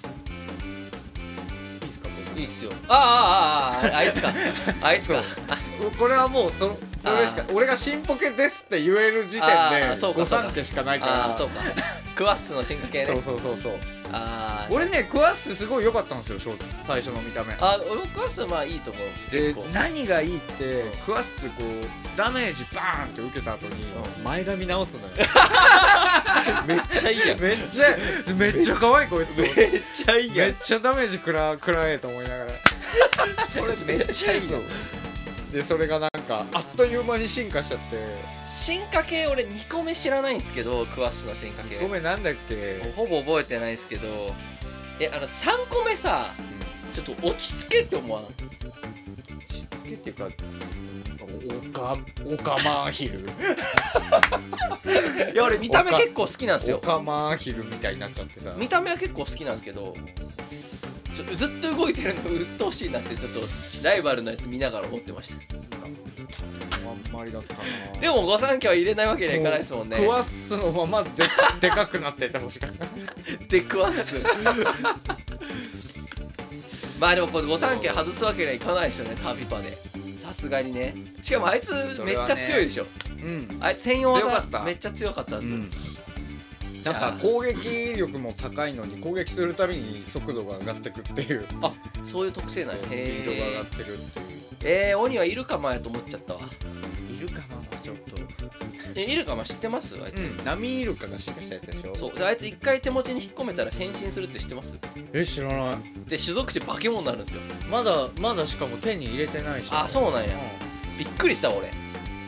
[1.92, 2.72] すかいいっすよ。
[2.88, 4.32] あああああああいつか。
[4.82, 5.22] あいつか。
[6.00, 11.26] これはもうそそれしかあ俺が新ポケですって言える時点あでーそうか御三家しかないから。
[11.28, 11.62] ああそうか。
[12.16, 13.14] クワッスの進化系ね。
[13.14, 13.74] そうそうそうそう。
[14.12, 16.60] あー俺ねクワッスすごい良かったんですよ正直。
[16.84, 17.54] 最初の見た目。
[17.60, 19.32] あ俺クワッスまあいいと思う。
[19.32, 19.66] で結構。
[19.74, 23.86] 何がいいってクワッスこうダメージバーンって受けた後に
[24.24, 25.14] 前髪直すのよ
[26.68, 27.40] めっちゃいいやん。
[27.40, 27.88] めっちゃ
[28.36, 29.52] めっちゃ可愛いこいつめっ
[29.94, 30.48] ちゃいいやん。
[30.48, 32.52] めっちゃダメージ食ら食らえと思いながら。
[33.48, 34.64] それめっちゃいいやん。
[35.52, 37.98] でそれがなんかあっという間に進化しちゃって。
[38.48, 41.78] 進化系俺2個目知らないんですけどクワッスの進化系。
[41.80, 42.92] ごめんなんだっけ？
[42.96, 44.34] ほぼ覚えてないですけど。
[45.00, 46.34] えあの3個目さ
[46.94, 48.26] ちょっと落ち着けって思わん
[49.86, 53.20] けっていうかオカオカマーヒル。
[55.34, 56.78] いや俺見た目結構好きなんですよ。
[56.78, 58.54] オカマーヒルみたいになっちゃってさ。
[58.58, 59.96] 見た目は結構好きなんですけど
[61.14, 63.40] ちょずっと動いてるのが鬱陶しいなってちょっと
[63.84, 65.36] ライバルのやつ見ながら思ってました。
[66.88, 67.62] あんまりだったな。
[68.00, 69.98] でも御三家は入れないわけにはいかないですもんね。
[69.98, 71.10] クワッスのままで
[71.62, 72.86] でかくなっててほしかった。
[73.48, 74.22] でクワッス
[77.00, 79.78] まあでもこれ御三家外すわけにはいかないですよねタービパで。
[80.18, 80.96] さすがにね。
[81.22, 81.72] しかもあいつ
[82.04, 82.86] めっちゃ強いでしょ、
[83.24, 83.58] うん。
[83.60, 85.52] あいつ専用技めっちゃ強かったんです
[86.88, 91.46] よ、なんか攻撃力も高いのに攻撃するたびに速度が上がってくっていう。
[91.62, 91.72] あ
[92.06, 92.84] そういう特性なんや。
[92.84, 94.26] スピードが上がへってるっていう。
[94.64, 96.40] ええー、鬼はいるかもやと思っちゃったわ
[98.96, 99.96] えいるかも知ってます？
[100.04, 100.46] あいつ、うん。
[100.46, 101.96] 波イルカが進化したやつでしょ？
[101.96, 102.14] そう。
[102.18, 104.76] であいつ一回手持ちに引っ込めたら変身するって知ってます？
[105.14, 105.78] え知らない。
[106.10, 107.42] で種族種化け物になるんですよ。
[107.70, 109.70] まだまだしかも手に入れてないし。
[109.72, 110.30] あそうなんや。
[110.30, 111.70] うびっくりした俺。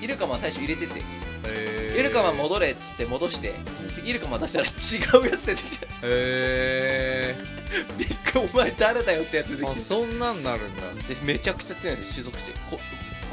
[0.01, 1.01] イルカマン最初入れてて。
[1.49, 3.53] へイルカマン戻れっつって戻して
[3.93, 5.88] 次イルカマン出したら違うやつ出てきて。
[6.03, 7.36] へ
[7.97, 9.80] びっくりお前誰だよってやつ出てきて。
[9.80, 10.82] そんなんなるんだ。
[11.07, 12.53] でめちゃくちゃ強いんですよ種族種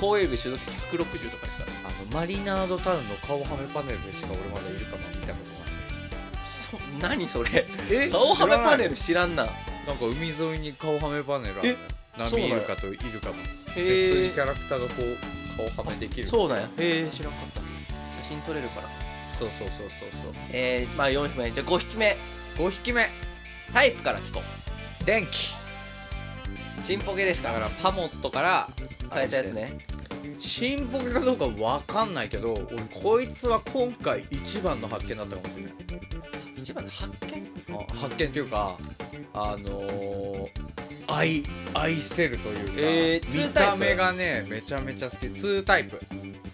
[0.01, 1.64] こ光栄部種族種160とかですか？
[1.64, 6.45] らあのマリナードタウンの顔はめパネルでしか俺まだイルカマン見たことない。
[6.45, 7.66] そ何それ？
[7.90, 8.09] え？
[8.11, 9.45] 顔はめパネルル知らんな。
[9.45, 11.76] なんか海沿いに顔はめパネルある
[12.16, 16.28] 波イルカとイルカので普通へにキャラクターがこう顔はめできる。
[16.28, 16.64] そうなんや。
[16.64, 17.61] へえ知らんかった。
[18.22, 18.88] 写真撮れるから。
[19.38, 20.34] そうそうそうそうそう。
[20.51, 21.51] えー、まあ4匹目。
[21.51, 22.16] じゃあ5匹目。
[22.57, 23.09] 5匹目。
[23.72, 24.42] タイプから聞こ
[25.05, 25.53] 電気。
[25.53, 25.64] う
[26.85, 27.49] 新ポケですか？
[27.49, 28.68] だからパモットから
[29.11, 29.78] 変えたやつね。
[30.39, 35.72] 新ポケかどうかわかんないけど俺こいつは今回一番の発見だったかもしれない。
[36.59, 37.11] 一番の発
[37.68, 37.74] 見？
[37.74, 38.76] あ発見っていうか
[39.32, 40.49] あのー、
[41.09, 45.26] 愛愛せるというか、えー見た目がねめちゃめちゃ好き。
[45.26, 45.99] 2タイプ。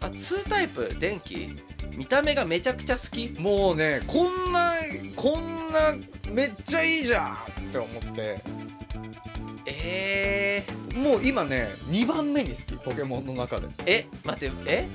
[0.01, 0.95] あ2タイプ？
[1.01, 1.49] 電気？
[1.91, 3.35] 見た目がめちゃくちゃ好き？
[3.41, 4.71] もうねこんな
[5.17, 5.97] こんな
[6.31, 7.37] めっちゃいいじゃんっ
[7.73, 8.41] て思って
[9.71, 10.65] え
[10.95, 13.69] もう今ね2番目に好きポケモンの中で。
[13.69, 14.89] ー、え待ってえ？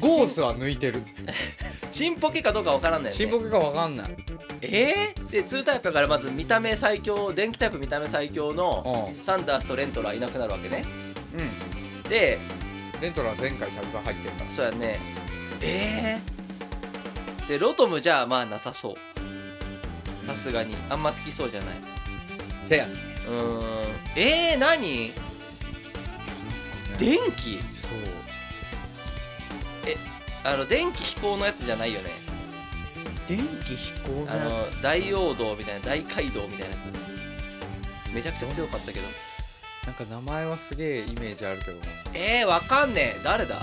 [0.00, 1.02] ゴースは抜いてる。
[1.92, 3.24] 新ポケかどうかわからんないよね。
[3.24, 4.16] 新ポケかわかんない。
[4.60, 10.80] えー、で2タイプだからまず見た目最強電気タイプ見た目最強のうサンダースとレントラいなくなるわけね。
[10.80, 12.02] んうん。
[12.10, 12.38] で
[13.00, 14.50] レントラは前回タグが入ってるから。
[14.50, 14.98] そうやね。
[15.60, 20.26] えー、でロトムじゃあまあなさそう。
[20.26, 20.76] さすがに。
[20.90, 21.74] あんま好きそうじゃない。
[22.64, 22.86] せや
[23.28, 23.62] うーん。
[24.16, 25.12] えー、何？
[26.98, 27.58] 電気？
[27.80, 27.90] そう。
[30.44, 32.10] あの電気飛行のやつじゃないよね。
[33.28, 36.70] 電気飛行のあの大王道みたいな大街道みたいなや
[38.06, 38.12] つ。
[38.14, 39.06] めちゃくちゃ強かったけど。
[39.86, 41.82] なんか名前はすげえイメージあるけどな。
[42.14, 43.20] えー、わかんねえ。
[43.22, 43.60] 誰だ？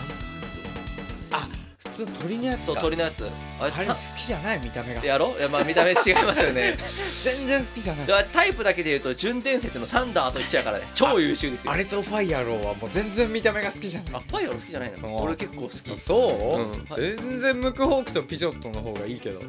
[2.03, 3.25] あ普通鳥のやつそうか鳥のやつ。
[3.59, 5.05] あいつあれ好さきじゃない見た目が。
[5.05, 5.35] やろ？
[5.37, 6.75] いやまあ見た目違いますよね。
[7.23, 8.05] 全然好きじゃない。
[8.07, 10.85] であいつタイプだけで言うと純伝説のサンダーと一緒やからね。
[10.93, 11.71] 超優秀ですよ。
[11.71, 14.11] あれとファイヤローはもう全然見た目が好きじゃない。
[14.15, 15.07] あファイアロ好きじゃないの？
[15.07, 15.15] うん。
[15.15, 15.97] 俺結構好き。
[15.97, 16.67] そ
[16.97, 17.17] う、うん。
[17.17, 19.41] 全然ムクホークとピジョットの方がいいけど。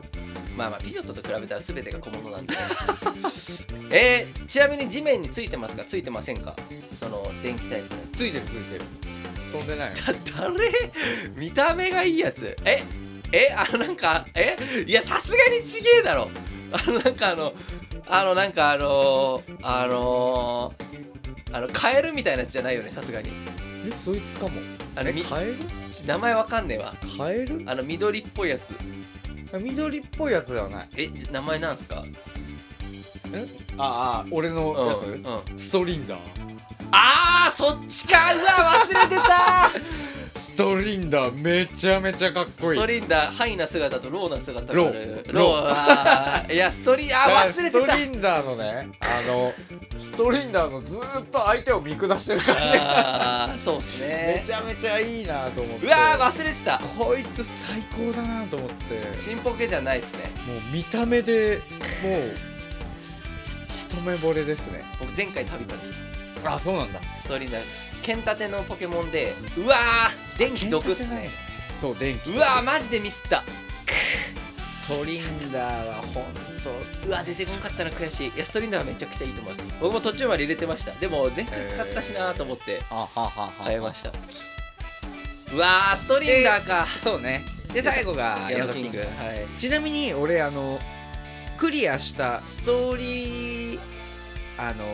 [0.57, 2.55] まあまあピジョットと比べたら全てが小物なんで。
[3.91, 5.85] えー、ちなみに地面についてますか？
[5.85, 6.55] ついてませんか？
[6.99, 8.85] その電気タイプついてるついてる
[9.59, 9.95] 飛んでない
[10.39, 10.91] 誰？
[11.37, 12.57] 見た目がいいやつ。
[12.65, 12.83] え
[13.33, 14.57] えあのなんかえ？
[14.87, 16.31] いやさすがにちげえだろ。
[16.73, 17.53] あのなんかあの
[18.09, 23.31] あのなんかあのー、あのー、あのカエルみたいなやつじゃないよねさすがに。
[23.89, 24.53] えそいつかも。
[24.97, 25.57] えあのみカエル？
[26.07, 26.95] 名前わかんねえわ。
[27.17, 27.63] カエル？
[27.67, 28.75] あの緑っぽいやつ。
[29.53, 30.89] あ緑っぽいやつではない。
[30.97, 32.05] え名前なんすか？
[33.79, 35.59] ああ俺のやつ、うんうん。
[35.59, 36.19] ストリンダー
[36.93, 38.34] あーそっちか。
[38.34, 38.45] うわ
[38.87, 39.70] 忘れてた。
[40.39, 42.78] ストリンダーめちゃめちゃかっこいい。
[42.78, 45.32] ストリンダーハイな姿とローな姿ロー。
[45.32, 46.53] ロー。
[46.55, 47.93] いやストリあー忘れてた。
[47.93, 49.53] ストリンダーのねあの
[49.99, 55.87] ストリンダーのずーっと相手を見下してる感あーそうっすじめねちゃめちゃいいなと思って。
[55.87, 56.78] うわー忘れてた。
[56.99, 59.18] こいつ最高だなと思って。
[59.18, 60.30] チンポケじゃないっすね。
[60.47, 61.61] もう見た目で
[62.03, 62.22] もう
[63.70, 64.82] 一目惚れですね。
[65.01, 66.06] 僕前回旅バです
[66.55, 67.01] あそうなんだ。
[67.23, 71.31] ストリンダー剣立てのポケモンでうわー電気毒っすね。
[71.81, 72.31] そう電気。
[72.31, 73.43] うわーマジでミスった。
[74.55, 76.25] ストリンダーはほん
[76.63, 76.71] と
[77.07, 78.29] うわ出てこんかったら悔しい。
[78.29, 79.65] いやストリンダーはめちゃくちゃいいと思います。
[79.81, 80.93] 僕も途中まで入れてました。
[80.93, 82.81] でも前回使ったしなーと思って。
[82.91, 84.13] あははは変えました。
[85.53, 86.87] うわーストリンダーか。
[86.87, 87.45] そうね。
[87.73, 88.99] で最後がヤドキング。
[88.99, 89.07] はい。
[89.59, 90.79] ちなみに俺あの
[91.59, 93.96] クリアしたストーリー
[94.59, 94.85] あの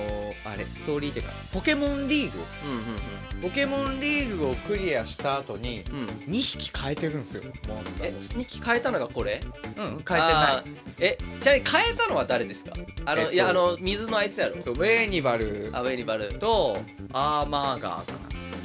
[0.45, 0.65] あれ？
[0.65, 2.39] ストーリーっていうかポケモンリーグ。
[2.39, 5.99] うんポケモンリーグをクリアした後にうん。
[6.03, 7.45] うん2匹変えてるんですよ。
[7.69, 9.41] モンスタえー2機変えたのがこれ？
[9.77, 9.85] うん。
[9.85, 10.21] 変えてない。
[10.21, 10.77] あー。
[11.01, 12.73] えちなみに変えたのは誰ですか？
[13.07, 14.63] あの、えっといやあの水のあいつやろ？
[14.63, 15.71] そうウェーニバル。
[15.73, 16.29] アウェニバル。
[16.35, 16.79] と
[17.13, 18.19] アーマーガーかな。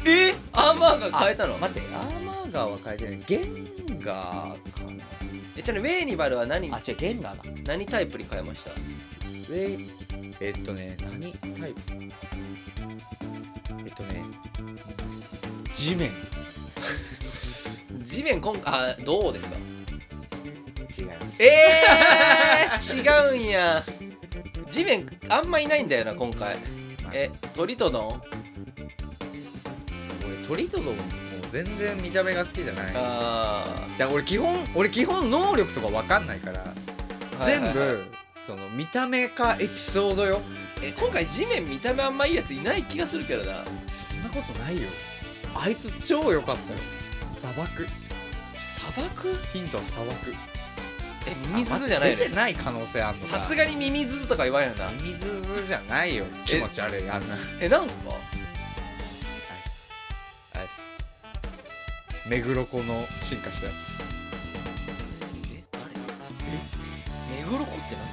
[0.05, 0.33] え？
[0.53, 1.57] アーマーが変えたの？
[1.57, 3.23] 待ってアーマーガーは変えてない。
[3.25, 4.81] ゲンガーか
[5.55, 6.69] えちなみにウェーニバルは何？
[6.69, 7.43] なあ違うゲンガーだ。
[7.73, 8.71] 何タイプに変えました？
[8.71, 9.89] ウェイ
[10.39, 11.33] えっとね何？
[11.59, 11.81] タイプ？
[13.85, 14.23] えっとね
[15.75, 16.11] 地面。
[18.03, 19.57] 地面今あどうですか？
[20.97, 21.43] 違います。
[21.43, 23.83] えー、違うんや。
[24.69, 26.57] 地面あんまいないんだよな今回。
[27.13, 28.21] えトリトドン
[30.47, 30.95] 俺トリトドンもう
[31.51, 32.93] 全然見た目が好きじゃない。
[32.95, 33.65] あ
[33.97, 38.03] ら俺基本俺基本能力とか分かんないからー全部、
[38.47, 40.39] その見た目かエピソードよ。
[40.81, 43.65] え今回地面見た目あんまいいやついない気がするけどな。
[43.91, 44.87] そんなことないよ。
[45.53, 46.79] あいつ超良かったよ。
[47.35, 47.85] 砂漠。
[48.57, 49.35] 砂漠？
[49.51, 50.33] ヒントは砂漠。
[51.25, 53.37] えミミズズじゃないよね出てない可能性あんのか。
[53.37, 54.91] さすがにミミズズとか言わんよな。
[54.91, 56.23] ミミズズじゃないよ。
[56.45, 57.09] 気持ち悪い。
[57.09, 58.11] あんなえなんすか？
[60.53, 60.83] アイス。
[62.29, 63.95] 目黒子の進化したやつ。
[65.51, 65.83] え誰？
[67.41, 67.43] え？
[67.43, 68.06] 目黒子ってなんだ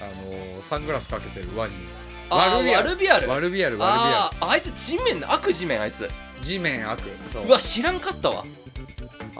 [0.00, 1.74] あのーサングラスかけてるワニ
[2.30, 6.04] あワルビアルワルビアルワルビアルワルビあーあいつ地面悪地面あいつ。
[6.04, 7.46] アル地面悪そう。
[7.46, 8.44] うわ知らんかったわ。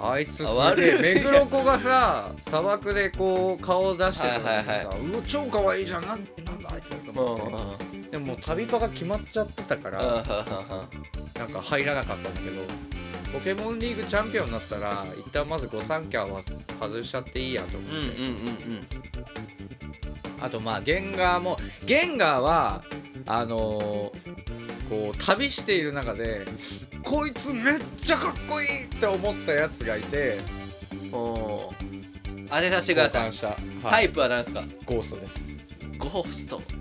[0.00, 0.44] あいつす
[0.76, 1.14] げえ。
[1.16, 6.06] 目黒子がさ砂漠でこう顔出してるのにさ、はいはいうわ超可愛いじゃん。
[6.06, 8.11] なんなんだあいつと思って。
[8.11, 10.24] でももう旅パが決まっちゃってたから、うん。
[11.38, 12.62] なんか入らなかったんだけど
[13.32, 16.42] ポケモンリーグチャンピオンになったら一旦まず御三家は
[16.80, 18.20] 外しちゃっていいやと思って、うんうんうんう
[18.80, 18.86] ん
[20.41, 22.84] あとまあゲンガーもゲンガーは
[23.26, 24.39] あのー
[24.89, 26.47] こう旅している中で
[27.03, 30.39] こいつめっちゃかっこいいって思ったやつがいて
[31.03, 33.30] うんおー当てさせてください。
[33.84, 34.62] はい、イプは何ですか？
[34.86, 35.51] ゴーストです。
[35.99, 36.62] ゴースト。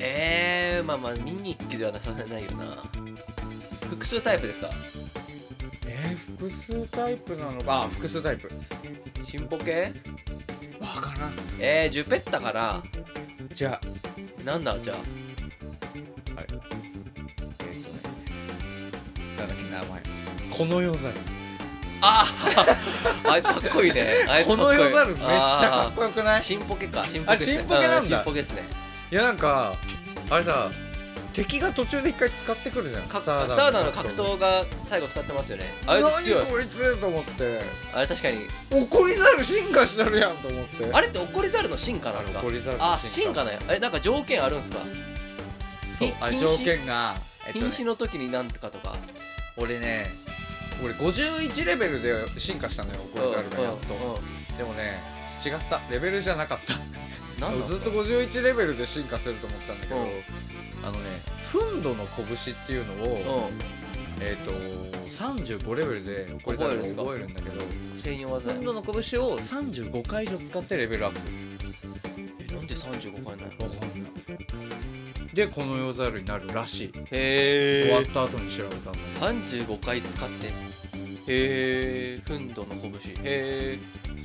[0.00, 2.82] えー、まあまあミニッキュではなさないよな。
[3.88, 4.70] 複数タイプですか？
[5.86, 7.82] えー、複数タイプなのか。
[7.82, 8.50] あ複数タイプ。
[9.24, 9.92] 進歩系
[10.96, 11.32] わからん。
[11.58, 12.82] えー、ジュペッタかな
[13.52, 14.44] じゃあ。
[14.44, 14.96] なんだじゃあ。
[16.36, 16.46] あれ。
[16.50, 18.00] えっ、とね
[19.38, 20.02] なんだっけ名前。
[20.50, 21.12] この世猿。
[22.02, 22.24] あ
[23.26, 24.14] ああいつかっこいいね。
[24.28, 24.78] あいつかこっこいい。
[24.78, 26.42] の世猿めっちゃかっここよくない？
[26.42, 27.04] 進歩系か。
[27.04, 27.56] 進歩系っすね。
[27.56, 28.16] あ進歩系なんだ。
[28.16, 28.62] 進歩系ですね。
[29.12, 29.74] いやなんか
[30.30, 30.70] あれさ
[31.32, 33.02] 敵が途中で一回使ってくるじゃん。
[33.04, 35.64] かスターダーの格闘が最後使ってますよね。
[35.86, 37.60] あいつ強い何こいつと思って。
[37.94, 38.46] あれ確かに。
[38.70, 40.90] 怒り猿進化してるやんと思って。
[40.92, 42.40] あれって怒り猿の進化なんですか？
[42.40, 44.78] 怒り猿のあ進化なんやえなんか条件あるんですか？
[45.92, 47.14] そうあ条件が、
[47.52, 48.96] 瀕死の時になんとかとか。
[49.56, 50.06] 俺ね
[50.82, 54.20] 俺51レベルで進化したのよ怒り猿がやっと、
[54.56, 54.98] でもね
[55.44, 55.80] 違った。
[55.90, 56.74] レベルじゃなかった。
[57.66, 60.10] ずっと51レベルで進化すると思ったんだけど、うん
[60.82, 60.98] あのね
[61.44, 63.50] ふんどの拳っていうのを、
[64.20, 64.52] えっ、と
[65.10, 71.20] 35レベルで怒り猿が覚えるんだけどうん専用技ふんどの拳を35回以上使ってレベルアップ。
[72.48, 73.64] えなんで35回なの？
[73.64, 75.34] わかんない。
[75.34, 76.92] でこの世猿になるらしい。
[77.10, 80.46] へ終わった後に調べたんだ35回使って。
[80.46, 80.52] へ
[81.28, 82.90] えふんどの拳。
[82.90, 83.78] へえ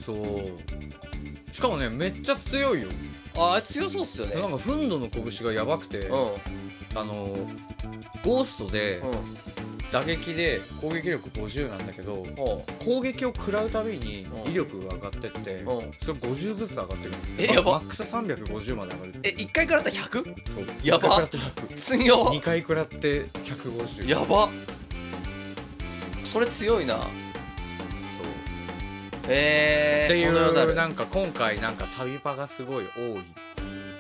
[0.03, 1.53] そう。
[1.53, 2.87] しかもねめっちゃ強いよ
[3.37, 4.35] あ強そうっすよね。
[4.35, 6.33] なんかふんどの拳がやばくて、うん。
[6.95, 7.35] あの
[8.23, 9.11] ゴーストでうん。
[9.91, 14.51] 打撃で攻撃力50なんだけどほ攻撃を食らうたびにうん。
[14.51, 15.63] 威力が上がってって
[16.01, 17.11] それ50ずつ上がってくる。
[17.37, 17.73] えやば。
[17.73, 20.51] マックス350まで上がるえ1回食らったら 100?
[20.51, 20.65] そう。
[20.83, 21.09] やば。
[21.09, 22.33] 1回食らって100強っ。
[22.33, 24.49] 2回食らって150やば。
[26.23, 26.99] それ強いな
[29.27, 33.23] えー、っていうなんか今回なんか旅パがすごい多い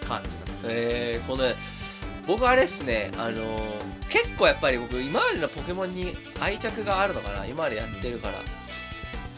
[0.07, 1.43] 感じだえー、この
[2.27, 3.11] 僕あれっすね。
[3.17, 3.63] あのー、
[4.09, 7.45] 結構やっぱり僕今までのポケモンに愛着があるのかな。
[7.45, 8.33] 今までやってるから。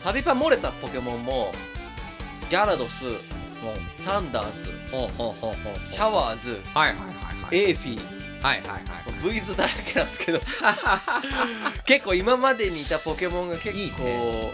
[0.03, 1.51] 旅パ漏れたポケモンも
[2.49, 3.05] ギャラドス
[3.97, 6.61] サンダースほうほうほうほうシャワーズ
[7.51, 8.17] エーフィー。
[8.41, 8.81] はいはいはい
[9.21, 10.39] ブイズだらけなんですけど。
[11.85, 14.53] 結構今までにいたポケモンが結構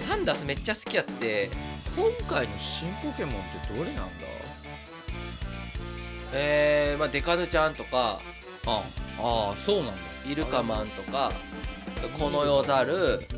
[0.00, 1.50] サンダースめっちゃ好きやって
[1.96, 4.10] 今回の新ポケモンってどれなんだ？
[6.32, 8.18] えー、まあデカヌちゃんとか。
[8.66, 8.82] あ
[9.18, 9.92] あそうなんだ。
[10.28, 11.30] イルカマンとか。
[12.18, 13.28] この世ザルう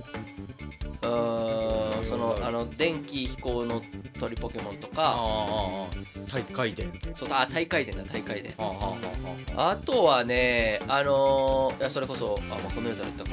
[1.02, 3.82] ーんそのあの電気飛行の
[4.18, 5.02] 鳥ポケモンとか。
[5.02, 5.88] ああああ
[6.32, 8.54] 大回転そうあ大回転だ大回転。
[8.58, 8.96] ああ
[9.56, 13.30] あああとはねあのー、いやそれこそあ、まあ、この世ザル言ったか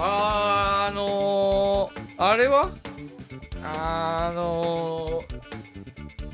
[0.00, 2.70] ああのー、あれは？
[3.64, 5.24] あの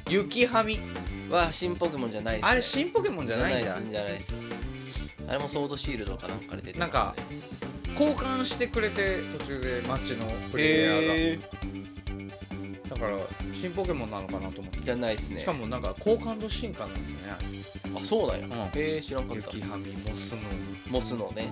[0.04, 0.78] ー、雪はみ
[1.30, 4.52] は新ポケモンじゃないっす、ね、あれ新ポケモンじゃないんじゃないっす
[5.26, 7.14] あれもソードシールドかなんかで出てます、ね、なんか
[7.98, 11.38] 交換してくれて途中で街のプレイヤーが、え
[12.90, 13.16] だから
[13.54, 14.78] 新ポケモンなのかなと思って。
[14.80, 15.40] ー、じゃないっすね。
[15.40, 17.00] しかもなんか好感度進化なんだ
[17.32, 17.44] よね。
[17.96, 18.52] あそうなんや、うん。
[18.74, 19.50] えー、知らんかった。
[19.56, 20.38] 雪はみモスの。
[20.90, 21.50] モスのね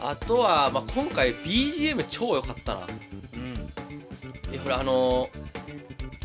[0.00, 2.86] あとは、まあ、今回 BGM 超良かったな。
[3.34, 4.52] うん。
[4.52, 5.28] いやこれあの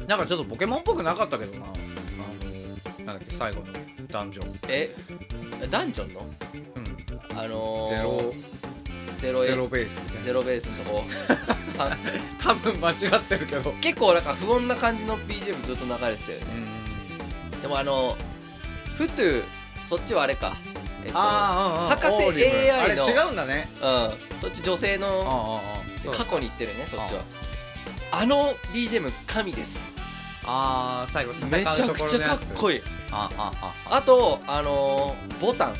[0.07, 1.65] なんかちょっとポケモンっぽくなかったけどな。
[1.65, 1.69] あ
[2.99, 3.67] のなんだっけ最後の。
[4.09, 4.59] ダンジョン。
[4.67, 4.95] え？
[5.69, 6.21] ダンジョンの？
[6.75, 7.39] うん。
[7.39, 8.33] あのー、ゼロ。
[9.17, 10.23] ゼロゼロベースみたいな。
[10.23, 11.03] ゼロベースのとこ
[11.79, 11.97] あ
[12.39, 13.71] 多分間違ってるけど。
[13.81, 16.45] 結構なんか不穏な感じの BGM ずっと流れてたよね。
[16.57, 16.73] うん
[17.63, 18.17] でもあの
[18.97, 19.41] フトゥ
[19.85, 20.51] そっちはあれか
[21.05, 23.03] えっとあ博士 AI の。
[23.03, 23.69] あれ違うんだね。
[23.75, 23.81] うん。
[24.41, 25.61] そっち女性あの
[26.11, 27.21] 過去に行ってるねそっちは。
[28.11, 29.91] あの BGM 神です。
[30.45, 32.81] ああ最後めちゃくちゃかっこいい。
[33.11, 35.75] あああああとあのーボタン。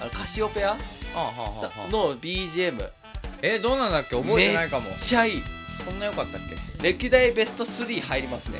[0.00, 0.76] あのカシオペア
[1.90, 2.90] の BGM めっ
[3.42, 4.16] えどうなんだっけ？
[4.16, 4.90] 覚えてないかも。
[5.00, 5.42] ちゃいい。
[5.84, 6.56] そんな良かったっけ？
[6.82, 8.58] 歴代ベスト3入りますね。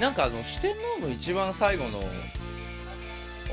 [0.00, 2.02] なんかあの四天王の一番最後の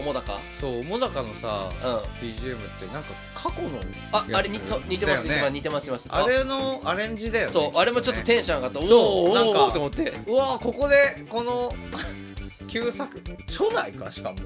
[0.02, 2.28] 主高そう桃高のさうん。
[2.28, 3.80] BGM ってなんか過去の
[4.12, 6.08] ああれにそう似てますねます似てます似てます。
[6.10, 6.28] あ。
[6.28, 8.82] れのアレンジだよねそうあれもちょっとねテンション上がった。
[8.82, 10.14] そうおおなんかと思って。
[10.28, 11.74] うわここでこの
[12.68, 14.38] 旧作初代かしかも。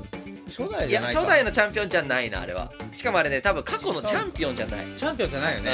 [0.47, 1.19] 初代いやじゃないか。
[1.21, 2.71] 初代のチャンピオンじゃないなあれは。
[2.91, 5.71] しかもあれね多分過去のチャンピオンじゃない、チャンピオンじゃないよね、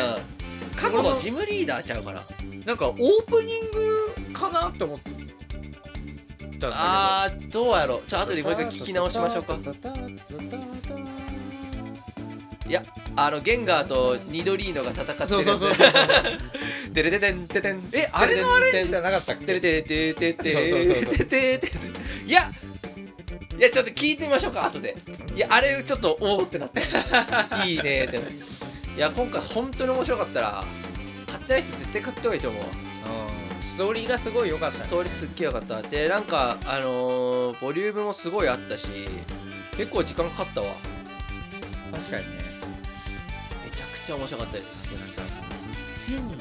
[0.72, 2.24] うん、過去のジムリーダーちゃうかな。
[2.66, 4.96] なんかオープニングかなって思
[6.68, 6.88] ったんだけど。
[6.88, 8.08] あーどうやろう。
[8.08, 9.58] ちょ後でもう一回聞き直しましょうか。
[12.68, 12.84] いや
[13.18, 15.88] あのゲンガーとニドリーノが戦ってるそうそうそうそう。
[16.94, 19.46] テレテテンテテンえあれのアレンジじゃなかったっけ？
[19.46, 21.70] テレテテテテテテテテ
[22.26, 22.50] いや
[23.58, 24.96] いやちょっと聞いてみましょうか後で。
[25.36, 26.82] いやあれちょっとおおってなった
[27.66, 28.26] いいねでも
[28.96, 30.64] いや今回本当に面白かったら
[31.28, 32.68] 買ってない人絶対買った方がいいと思うわ。
[32.68, 33.41] うん
[33.72, 34.78] ストーリーがすごい良かった。
[34.78, 35.82] ねストーリーすっげえよかった。
[35.82, 38.88] でなんかあのーボリュームもすごいあったし
[39.78, 40.74] 結構時間かかったわ。
[41.92, 42.44] 確かにね。
[43.66, 44.92] めちゃくちゃ面白かったです。
[45.10, 45.34] なんか
[46.08, 46.36] 変に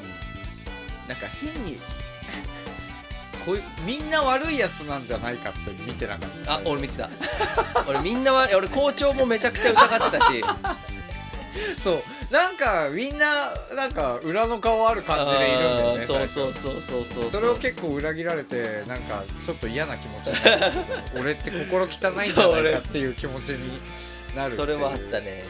[1.07, 1.79] なんか変に
[3.45, 7.09] こういうみんな悪いやつなんじゃないかって見てなかったあ俺見てた。
[7.87, 10.43] 俺みんなは俺校長もめちゃくちゃ疑ってたし。
[11.81, 17.25] そうなんかみんななんか裏の顔ある感じでいるんだよねそうそうそうそうそう。
[17.25, 20.73] それを結構裏切られてなんかちょっと嫌な気持ちになる
[21.19, 23.79] 俺って心汚いんじゃないかっていう気持ちに
[24.35, 25.43] なるそれはあったね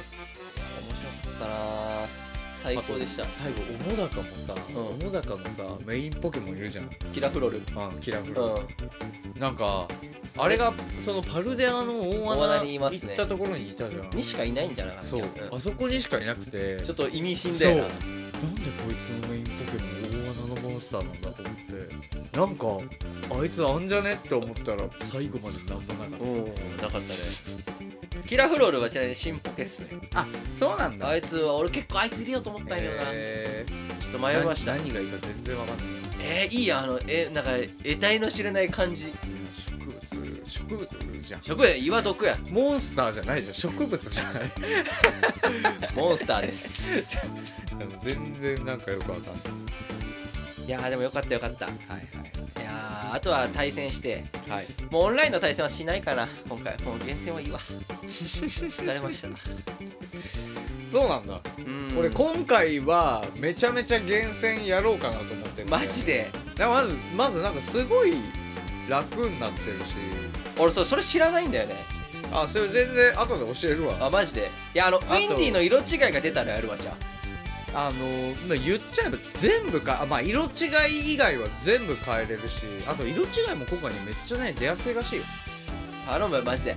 [2.61, 3.25] 最高でした。
[3.25, 4.75] 最後桃高もさ、うん。
[4.99, 7.57] 桃高のさメインポケモンいるじゃん、キラフロル。
[7.57, 7.63] うん、
[7.99, 8.41] キラフうル、
[9.35, 9.39] ん。
[9.39, 9.87] なんか
[10.37, 10.71] あれが
[11.03, 13.15] そのパルデアの大大穴穴にいますね。
[13.15, 14.09] 行ったところにいたじゃん。
[14.11, 15.25] にしかいないんじゃなかったそう、ん。
[15.55, 16.79] あそこにしかいなくて。
[16.81, 17.81] ちょっと意味深だよな。
[17.83, 22.37] なんでこいつのメインポケモン大穴のモンスターなんだと思って。
[22.37, 24.13] なんかあいつあんじゃね？
[24.13, 26.77] って思ったら最後までなんもなかっうん。
[26.77, 27.90] なかったね
[28.27, 29.87] キラフロールはちなみに新ポケっすね。
[30.09, 31.07] たあそうなんだ。
[31.09, 33.65] あいつは俺結構あいつ入れようと思ったんやけどな、え
[33.99, 34.71] ちょっと迷いました。
[34.71, 35.85] な何がいいか全然わかんない。
[36.23, 37.51] えー、いいやんあのえなんか
[37.83, 39.11] 得体の知れない感じ。
[39.61, 41.43] 植物植物じゃん。
[41.43, 42.37] 植物岩毒や。
[42.49, 43.53] モンスターじゃないじゃん。
[43.53, 44.51] 植物じゃない。
[45.95, 47.17] モンスターです。
[47.77, 49.39] でも全然なんかよくわかんな
[50.63, 50.65] い。
[50.67, 51.67] いやーでもよかったよかった。
[51.67, 52.40] いはい
[52.71, 54.57] やーあとは対戦してはい。
[54.57, 56.27] はいもうオンラインの対戦はしないかな。
[56.49, 57.59] 今回もう厳選はいいわ。
[57.59, 59.29] 疲れました。
[60.87, 61.39] そうなんだ。
[61.57, 61.97] うん。
[61.97, 66.27] 俺今回はめちゃめちゃ厳選やろうかなと思ってるマジで。
[66.57, 68.15] まずまずなんかすごい
[68.89, 69.95] 楽になってるし。
[70.59, 71.75] 俺それ知らないんだよね。
[72.33, 73.95] あそれ全然後で教えるわ。
[74.01, 74.49] あマジで。
[74.73, 77.20] いやあのウとィンディの色違いが出たらやるわじゃあ
[77.73, 77.91] の
[78.47, 80.47] まあ言っちゃえば全部かあまあ色違
[80.89, 85.23] い以外は全部変えれるしあと色違いも今回ねめっちゃね出やすいらしいよ。
[86.07, 86.75] あ頼むマジで。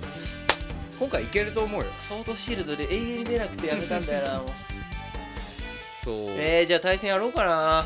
[0.97, 1.87] 今回いけると思うよ。
[1.99, 4.47] ソードシールドで永遠に出なくてやめたんだよな もう。
[6.05, 6.15] そう。
[6.37, 7.85] えー、じゃあ対戦やろうかな。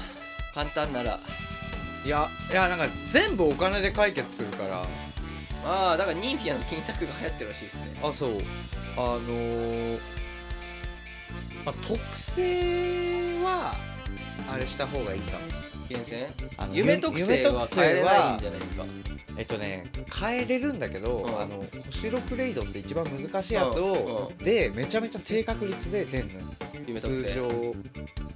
[0.53, 1.19] 簡単なら。
[2.05, 4.85] いやいやなんか全部お金で解決するから。
[5.65, 7.99] ああだからニンフィアの金策が流行ってるらしいですね。
[8.03, 8.31] あそう。
[8.95, 10.18] あのー
[11.69, 13.75] まあ、特性は
[14.51, 15.37] あれした方がいいか。
[15.37, 15.45] も
[15.87, 18.85] 厳選あの夢特性は変えれないんじゃないですか。
[19.37, 21.39] えっとね変えれるんだけど、うん。
[21.39, 26.39] あの星6レイドって一番難しいやつうを、でめちゃめちゃ低確率で出んのよ。
[26.87, 27.23] 夢特性。
[27.23, 27.47] 通常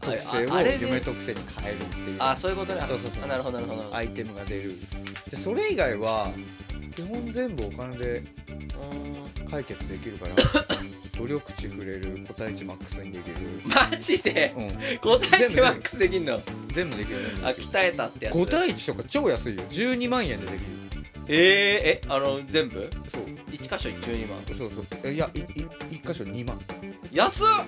[0.01, 2.17] 特性を夢特性に変えるっていう。
[2.19, 2.81] あそういうことね。
[2.87, 3.23] そうそうそう。
[3.23, 3.95] あなるほどなるほど。
[3.95, 4.73] アイテムが出る。
[5.29, 6.31] でそれ以外は
[6.95, 8.23] 基本全部お金で
[9.49, 10.33] 解決できるから
[11.23, 13.35] 努力値触れる個体値マックスにできる。
[13.63, 14.53] マジで？
[14.57, 14.67] うん。
[14.67, 16.41] 5対1マックスできんの？
[16.73, 17.17] 全部できる。
[17.43, 18.35] あ鍛えたってやつ。
[18.35, 19.63] 5対1とか超安いよ。
[19.69, 20.59] 12万円でできる。
[21.27, 22.89] えー、えあの全部？
[23.07, 23.21] そう。
[23.51, 24.43] 1箇所12万。
[24.47, 24.85] そうそう。
[25.05, 26.59] えいやいい1箇所2万。
[27.13, 27.47] 安っ！
[27.47, 27.65] だか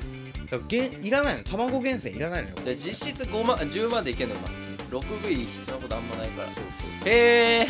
[0.51, 1.43] らげんいらないの。
[1.45, 2.55] 卵源泉いらないのよ。
[2.61, 4.49] じゃあ実質5万10万でいけんのか。
[4.91, 6.49] 6V 必要なことあんまないから。
[6.49, 7.67] へえ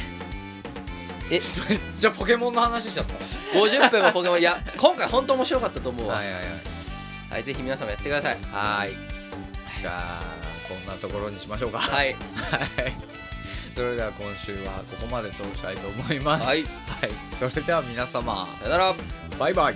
[1.31, 3.13] えじゃあポケモンの話しちゃった。
[3.57, 6.15] 50分もポケモンいや今回本当面白かったと思うわ。
[6.15, 6.43] はいはいはい。
[7.31, 8.37] はいぜひ皆さんもやってください。
[8.51, 8.91] はい。
[9.81, 10.23] じゃあ
[10.69, 11.79] こんなところにしましょうか。
[11.79, 12.13] はい。
[12.13, 12.15] はい。
[13.75, 16.45] それでは今週はここまでとしたいと思います。
[16.45, 16.61] はい。
[17.01, 18.47] はい、それでは皆様。
[18.59, 18.95] さよなら。
[19.37, 19.75] バイバイ